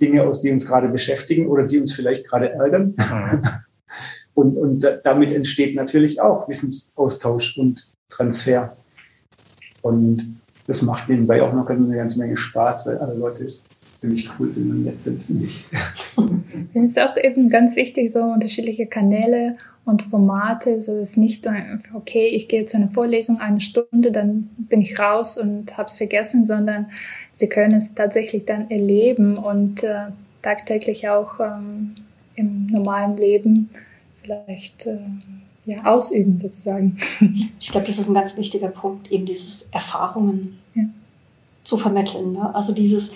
Dinge 0.00 0.24
aus, 0.24 0.40
die 0.40 0.50
uns 0.50 0.66
gerade 0.66 0.88
beschäftigen 0.88 1.46
oder 1.46 1.64
die 1.64 1.78
uns 1.78 1.92
vielleicht 1.92 2.26
gerade 2.26 2.50
ärgern. 2.50 2.94
Und, 4.38 4.56
und 4.56 4.86
damit 5.02 5.32
entsteht 5.32 5.74
natürlich 5.74 6.20
auch 6.20 6.48
Wissensaustausch 6.48 7.58
und 7.58 7.90
Transfer. 8.08 8.76
Und 9.82 10.38
das 10.68 10.82
macht 10.82 11.08
nebenbei 11.08 11.42
auch 11.42 11.52
noch 11.52 11.68
eine 11.68 11.96
ganze 11.96 12.20
Menge 12.20 12.36
Spaß, 12.36 12.86
weil 12.86 12.98
alle 12.98 13.14
Leute 13.14 13.48
ziemlich 14.00 14.30
cool 14.38 14.52
sind 14.52 14.70
und 14.70 14.84
nett 14.84 15.02
sind, 15.02 15.24
finde 15.24 15.46
ich. 15.46 15.64
Ich 15.72 16.72
finde 16.72 16.84
es 16.84 16.96
auch 16.98 17.16
eben 17.16 17.48
ganz 17.48 17.74
wichtig, 17.74 18.12
so 18.12 18.22
unterschiedliche 18.22 18.86
Kanäle 18.86 19.56
und 19.84 20.02
Formate, 20.04 20.80
so 20.80 21.00
dass 21.00 21.16
nicht 21.16 21.44
okay, 21.92 22.28
ich 22.28 22.46
gehe 22.46 22.64
zu 22.64 22.76
einer 22.76 22.90
Vorlesung 22.90 23.40
eine 23.40 23.60
Stunde, 23.60 24.12
dann 24.12 24.50
bin 24.56 24.80
ich 24.80 25.00
raus 25.00 25.36
und 25.36 25.76
habe 25.76 25.88
es 25.88 25.96
vergessen, 25.96 26.46
sondern 26.46 26.86
sie 27.32 27.48
können 27.48 27.74
es 27.74 27.96
tatsächlich 27.96 28.44
dann 28.44 28.70
erleben 28.70 29.36
und 29.36 29.82
äh, 29.82 30.12
tagtäglich 30.42 31.08
auch 31.08 31.40
ähm, 31.40 31.96
im 32.36 32.66
normalen 32.66 33.16
Leben 33.16 33.70
vielleicht 34.28 34.86
äh, 34.86 34.98
ja, 35.64 35.84
ausüben 35.84 36.38
sozusagen. 36.38 36.98
Ich 37.60 37.72
glaube, 37.72 37.86
das 37.86 37.98
ist 37.98 38.08
ein 38.08 38.14
ganz 38.14 38.36
wichtiger 38.38 38.68
Punkt, 38.68 39.10
eben 39.10 39.26
dieses 39.26 39.68
Erfahrungen 39.72 40.58
ja. 40.74 40.84
zu 41.64 41.76
vermitteln. 41.76 42.32
Ne? 42.32 42.54
Also 42.54 42.72
dieses, 42.72 43.14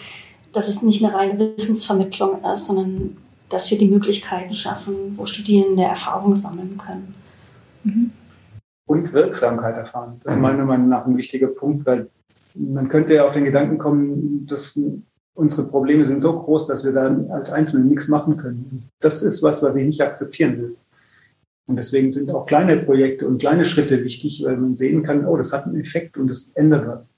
dass 0.52 0.68
es 0.68 0.82
nicht 0.82 1.02
eine 1.02 1.14
reine 1.14 1.38
Wissensvermittlung 1.56 2.44
ist, 2.52 2.66
sondern 2.66 3.16
dass 3.48 3.70
wir 3.70 3.78
die 3.78 3.88
Möglichkeiten 3.88 4.54
schaffen, 4.54 4.94
wo 5.16 5.26
Studierende 5.26 5.84
Erfahrungen 5.84 6.36
sammeln 6.36 6.76
können. 6.76 7.14
Mhm. 7.84 8.10
Und 8.86 9.12
Wirksamkeit 9.12 9.76
erfahren. 9.76 10.20
Das 10.24 10.34
ist 10.34 10.40
meiner 10.40 10.64
Meinung 10.64 10.88
nach 10.88 11.06
ein 11.06 11.16
wichtiger 11.16 11.46
Punkt, 11.46 11.86
weil 11.86 12.08
man 12.54 12.88
könnte 12.88 13.14
ja 13.14 13.26
auf 13.26 13.32
den 13.32 13.44
Gedanken 13.44 13.78
kommen, 13.78 14.46
dass 14.46 14.78
unsere 15.34 15.66
Probleme 15.66 16.04
sind 16.04 16.20
so 16.20 16.38
groß, 16.38 16.66
dass 16.66 16.84
wir 16.84 16.92
dann 16.92 17.30
als 17.30 17.50
Einzelne 17.50 17.86
nichts 17.86 18.08
machen 18.08 18.36
können. 18.36 18.90
Das 19.00 19.22
ist 19.22 19.42
was, 19.42 19.62
was 19.62 19.74
ich 19.76 19.86
nicht 19.86 20.02
akzeptieren 20.02 20.58
will. 20.58 20.76
Und 21.66 21.76
deswegen 21.76 22.10
sind 22.12 22.30
auch 22.30 22.46
kleine 22.46 22.76
Projekte 22.78 23.26
und 23.26 23.38
kleine 23.38 23.64
Schritte 23.64 24.02
wichtig, 24.02 24.42
weil 24.44 24.56
man 24.56 24.76
sehen 24.76 25.02
kann, 25.02 25.24
oh, 25.24 25.36
das 25.36 25.52
hat 25.52 25.66
einen 25.66 25.80
Effekt 25.80 26.18
und 26.18 26.28
das 26.28 26.50
ändert 26.54 26.86
was. 26.88 27.12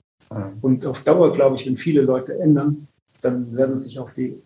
Und 0.61 0.85
auf 0.85 1.03
Dauer, 1.03 1.33
glaube 1.33 1.55
ich, 1.55 1.65
wenn 1.65 1.77
viele 1.77 2.01
Leute 2.01 2.39
ändern, 2.39 2.87
dann 3.21 3.55
werden 3.55 3.79
sich 3.79 3.99
auch 3.99 4.11
die 4.11 4.41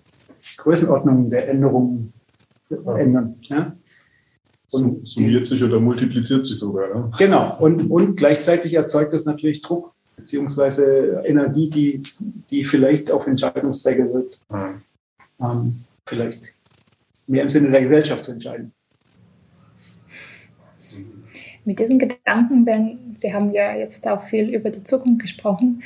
Größenordnungen 0.57 1.29
der 1.29 1.49
Änderungen 1.49 2.13
ändern. 2.69 3.35
Ja? 3.41 3.75
Und 4.71 5.07
Summiert 5.07 5.47
sich 5.47 5.63
oder 5.63 5.79
multipliziert 5.79 6.45
sich 6.45 6.57
sogar. 6.57 6.93
Ne? 6.93 7.11
Genau. 7.17 7.57
Und, 7.59 7.89
und 7.89 8.15
gleichzeitig 8.15 8.73
erzeugt 8.73 9.13
das 9.13 9.25
natürlich 9.25 9.61
Druck 9.61 9.93
beziehungsweise 10.15 11.23
Energie, 11.25 11.69
die, 11.69 12.03
die 12.49 12.65
vielleicht 12.65 13.09
auf 13.09 13.25
Entscheidungsträger 13.25 14.13
wird, 14.13 14.39
ähm, 15.39 15.85
vielleicht 16.05 16.43
mehr 17.27 17.43
im 17.43 17.49
Sinne 17.49 17.71
der 17.71 17.83
Gesellschaft 17.83 18.25
zu 18.25 18.33
entscheiden 18.33 18.73
mit 21.65 21.79
diesen 21.79 21.99
Gedanken, 21.99 22.65
wenn, 22.65 23.17
wir 23.19 23.33
haben 23.33 23.53
ja 23.53 23.75
jetzt 23.75 24.07
auch 24.07 24.23
viel 24.23 24.49
über 24.49 24.69
die 24.69 24.83
Zukunft 24.83 25.21
gesprochen, 25.21 25.83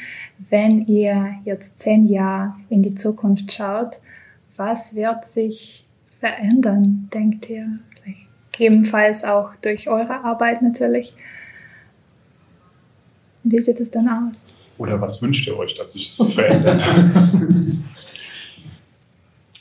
wenn 0.50 0.86
ihr 0.86 1.36
jetzt 1.46 1.80
zehn 1.80 2.08
Jahre 2.08 2.56
in 2.70 2.84
die 2.84 2.96
Zukunft 2.96 3.52
schaut, 3.52 4.00
was 4.56 4.96
wird 4.96 5.26
sich 5.26 5.86
verändern, 6.20 7.10
denkt 7.14 7.50
ihr? 7.50 7.80
Gegebenenfalls 8.52 9.24
auch 9.24 9.56
durch 9.62 9.88
eure 9.90 10.24
Arbeit 10.24 10.62
natürlich. 10.62 11.16
Wie 13.44 13.60
sieht 13.60 13.80
es 13.80 13.90
dann 13.90 14.08
aus? 14.08 14.46
Oder 14.78 15.02
was 15.02 15.22
wünscht 15.22 15.48
ihr 15.48 15.58
euch, 15.58 15.76
dass 15.76 15.94
sich 15.94 16.16
verändert? 16.16 16.86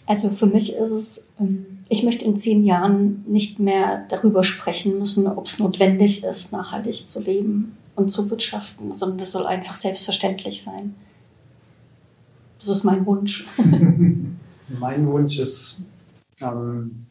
Also 0.05 0.31
für 0.31 0.47
mich 0.47 0.75
ist 0.75 0.91
es, 0.91 1.27
ähm, 1.41 1.79
ich 1.93 2.05
möchte 2.05 2.25
in 2.25 2.39
zehn 2.39 2.65
Jahren 2.65 3.23
nicht 3.29 3.59
mehr 3.59 4.07
darüber 4.09 4.45
sprechen 4.45 4.99
müssen, 4.99 5.27
ob 5.27 5.45
es 5.45 5.59
notwendig 5.59 6.25
ist, 6.25 6.51
nachhaltig 6.51 7.07
zu 7.07 7.21
leben. 7.21 7.77
und 7.95 8.11
zu 8.11 8.31
wirtschaften, 8.31 8.95
sondern 8.95 9.19
das 9.19 9.33
soll 9.33 9.45
einfach 9.45 9.75
selbstverständlich 9.75 10.63
sein. 10.63 10.95
Das 12.59 12.71
ist 12.71 12.85
mein 12.85 13.05
Wunsch. 13.05 13.47
mein 14.81 15.07
Wunsch 15.07 15.39
ist, 15.39 15.83
ähm, 16.41 17.05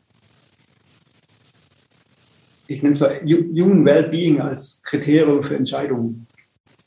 ich 2.65 2.81
nenne 2.81 2.95
es 2.95 2.99
mal 2.99 3.21
Human 3.21 3.85
Wellbeing 3.85 4.41
als 4.41 4.81
Kriterium 4.81 5.43
für 5.43 5.55
Entscheidungen 5.55 6.25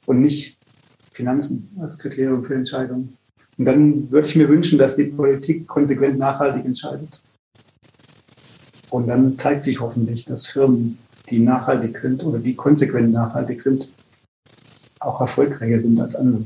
und 0.06 0.20
nicht 0.20 0.58
Finanzen 1.12 1.70
als 1.80 1.96
Kriterium 1.96 2.42
für 2.42 2.56
Entscheidungen. 2.56 3.16
Und 3.58 3.64
dann 3.64 4.10
würde 4.10 4.26
ich 4.26 4.34
mir 4.34 4.48
wünschen, 4.48 4.76
dass 4.76 4.96
die 4.96 5.04
Politik 5.04 5.68
konsequent 5.68 6.18
nachhaltig 6.18 6.64
entscheidet. 6.64 7.22
Und 8.94 9.08
dann 9.08 9.36
zeigt 9.40 9.64
sich 9.64 9.80
hoffentlich, 9.80 10.24
dass 10.24 10.46
Firmen, 10.46 10.98
die 11.28 11.40
nachhaltig 11.40 11.98
sind 11.98 12.22
oder 12.22 12.38
die 12.38 12.54
konsequent 12.54 13.10
nachhaltig 13.10 13.60
sind, 13.60 13.90
auch 15.00 15.20
erfolgreicher 15.20 15.80
sind 15.80 15.98
als 16.00 16.14
andere. 16.14 16.44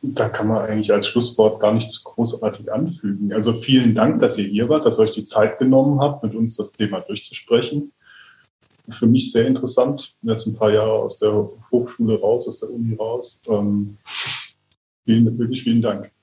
Da 0.00 0.28
kann 0.28 0.46
man 0.46 0.58
eigentlich 0.58 0.92
als 0.92 1.08
Schlusswort 1.08 1.58
gar 1.58 1.74
nichts 1.74 2.04
großartig 2.04 2.72
anfügen. 2.72 3.32
Also 3.32 3.54
vielen 3.54 3.96
Dank, 3.96 4.20
dass 4.20 4.38
ihr 4.38 4.44
hier 4.44 4.68
wart, 4.68 4.86
dass 4.86 5.00
ihr 5.00 5.02
euch 5.02 5.14
die 5.14 5.24
Zeit 5.24 5.58
genommen 5.58 5.98
habt, 5.98 6.22
mit 6.22 6.36
uns 6.36 6.54
das 6.54 6.70
Thema 6.70 7.00
durchzusprechen. 7.00 7.90
Für 8.90 9.08
mich 9.08 9.32
sehr 9.32 9.48
interessant. 9.48 10.14
Jetzt 10.22 10.46
ein 10.46 10.54
paar 10.54 10.70
Jahre 10.70 10.92
aus 10.92 11.18
der 11.18 11.50
Hochschule 11.72 12.20
raus, 12.20 12.46
aus 12.46 12.60
der 12.60 12.70
Uni 12.70 12.94
raus. 12.94 13.42
Ähm, 13.48 13.98
vielen, 15.04 15.36
wirklich 15.36 15.64
vielen 15.64 15.82
Dank. 15.82 16.13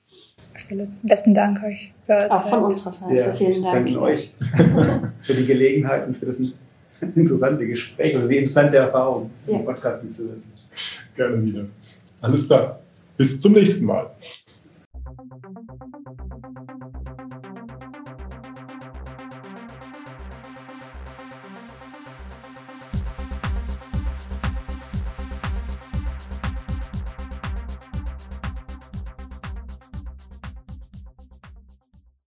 Absolut. 0.54 0.88
Besten 1.02 1.34
Dank 1.34 1.62
euch. 1.62 1.92
Auch 2.08 2.48
von 2.48 2.64
unserer 2.64 2.92
Seite. 2.92 3.14
Ja, 3.16 3.32
vielen 3.34 3.62
Dank. 3.62 3.86
Danke 3.86 4.00
euch 4.00 4.34
für 5.22 5.34
die 5.34 5.46
Gelegenheit 5.46 6.06
und 6.06 6.16
für 6.16 6.26
das 6.26 6.36
interessante 7.14 7.66
Gespräch 7.66 8.16
und 8.16 8.28
die 8.28 8.38
interessante 8.38 8.76
Erfahrung, 8.76 9.30
ja. 9.46 9.56
im 9.56 9.64
Podcast 9.64 10.04
mitzuhören. 10.04 10.42
Gerne 11.16 11.44
wieder. 11.44 11.64
Alles 12.20 12.46
klar. 12.46 12.80
Bis 13.16 13.40
zum 13.40 13.52
nächsten 13.52 13.86
Mal. 13.86 14.10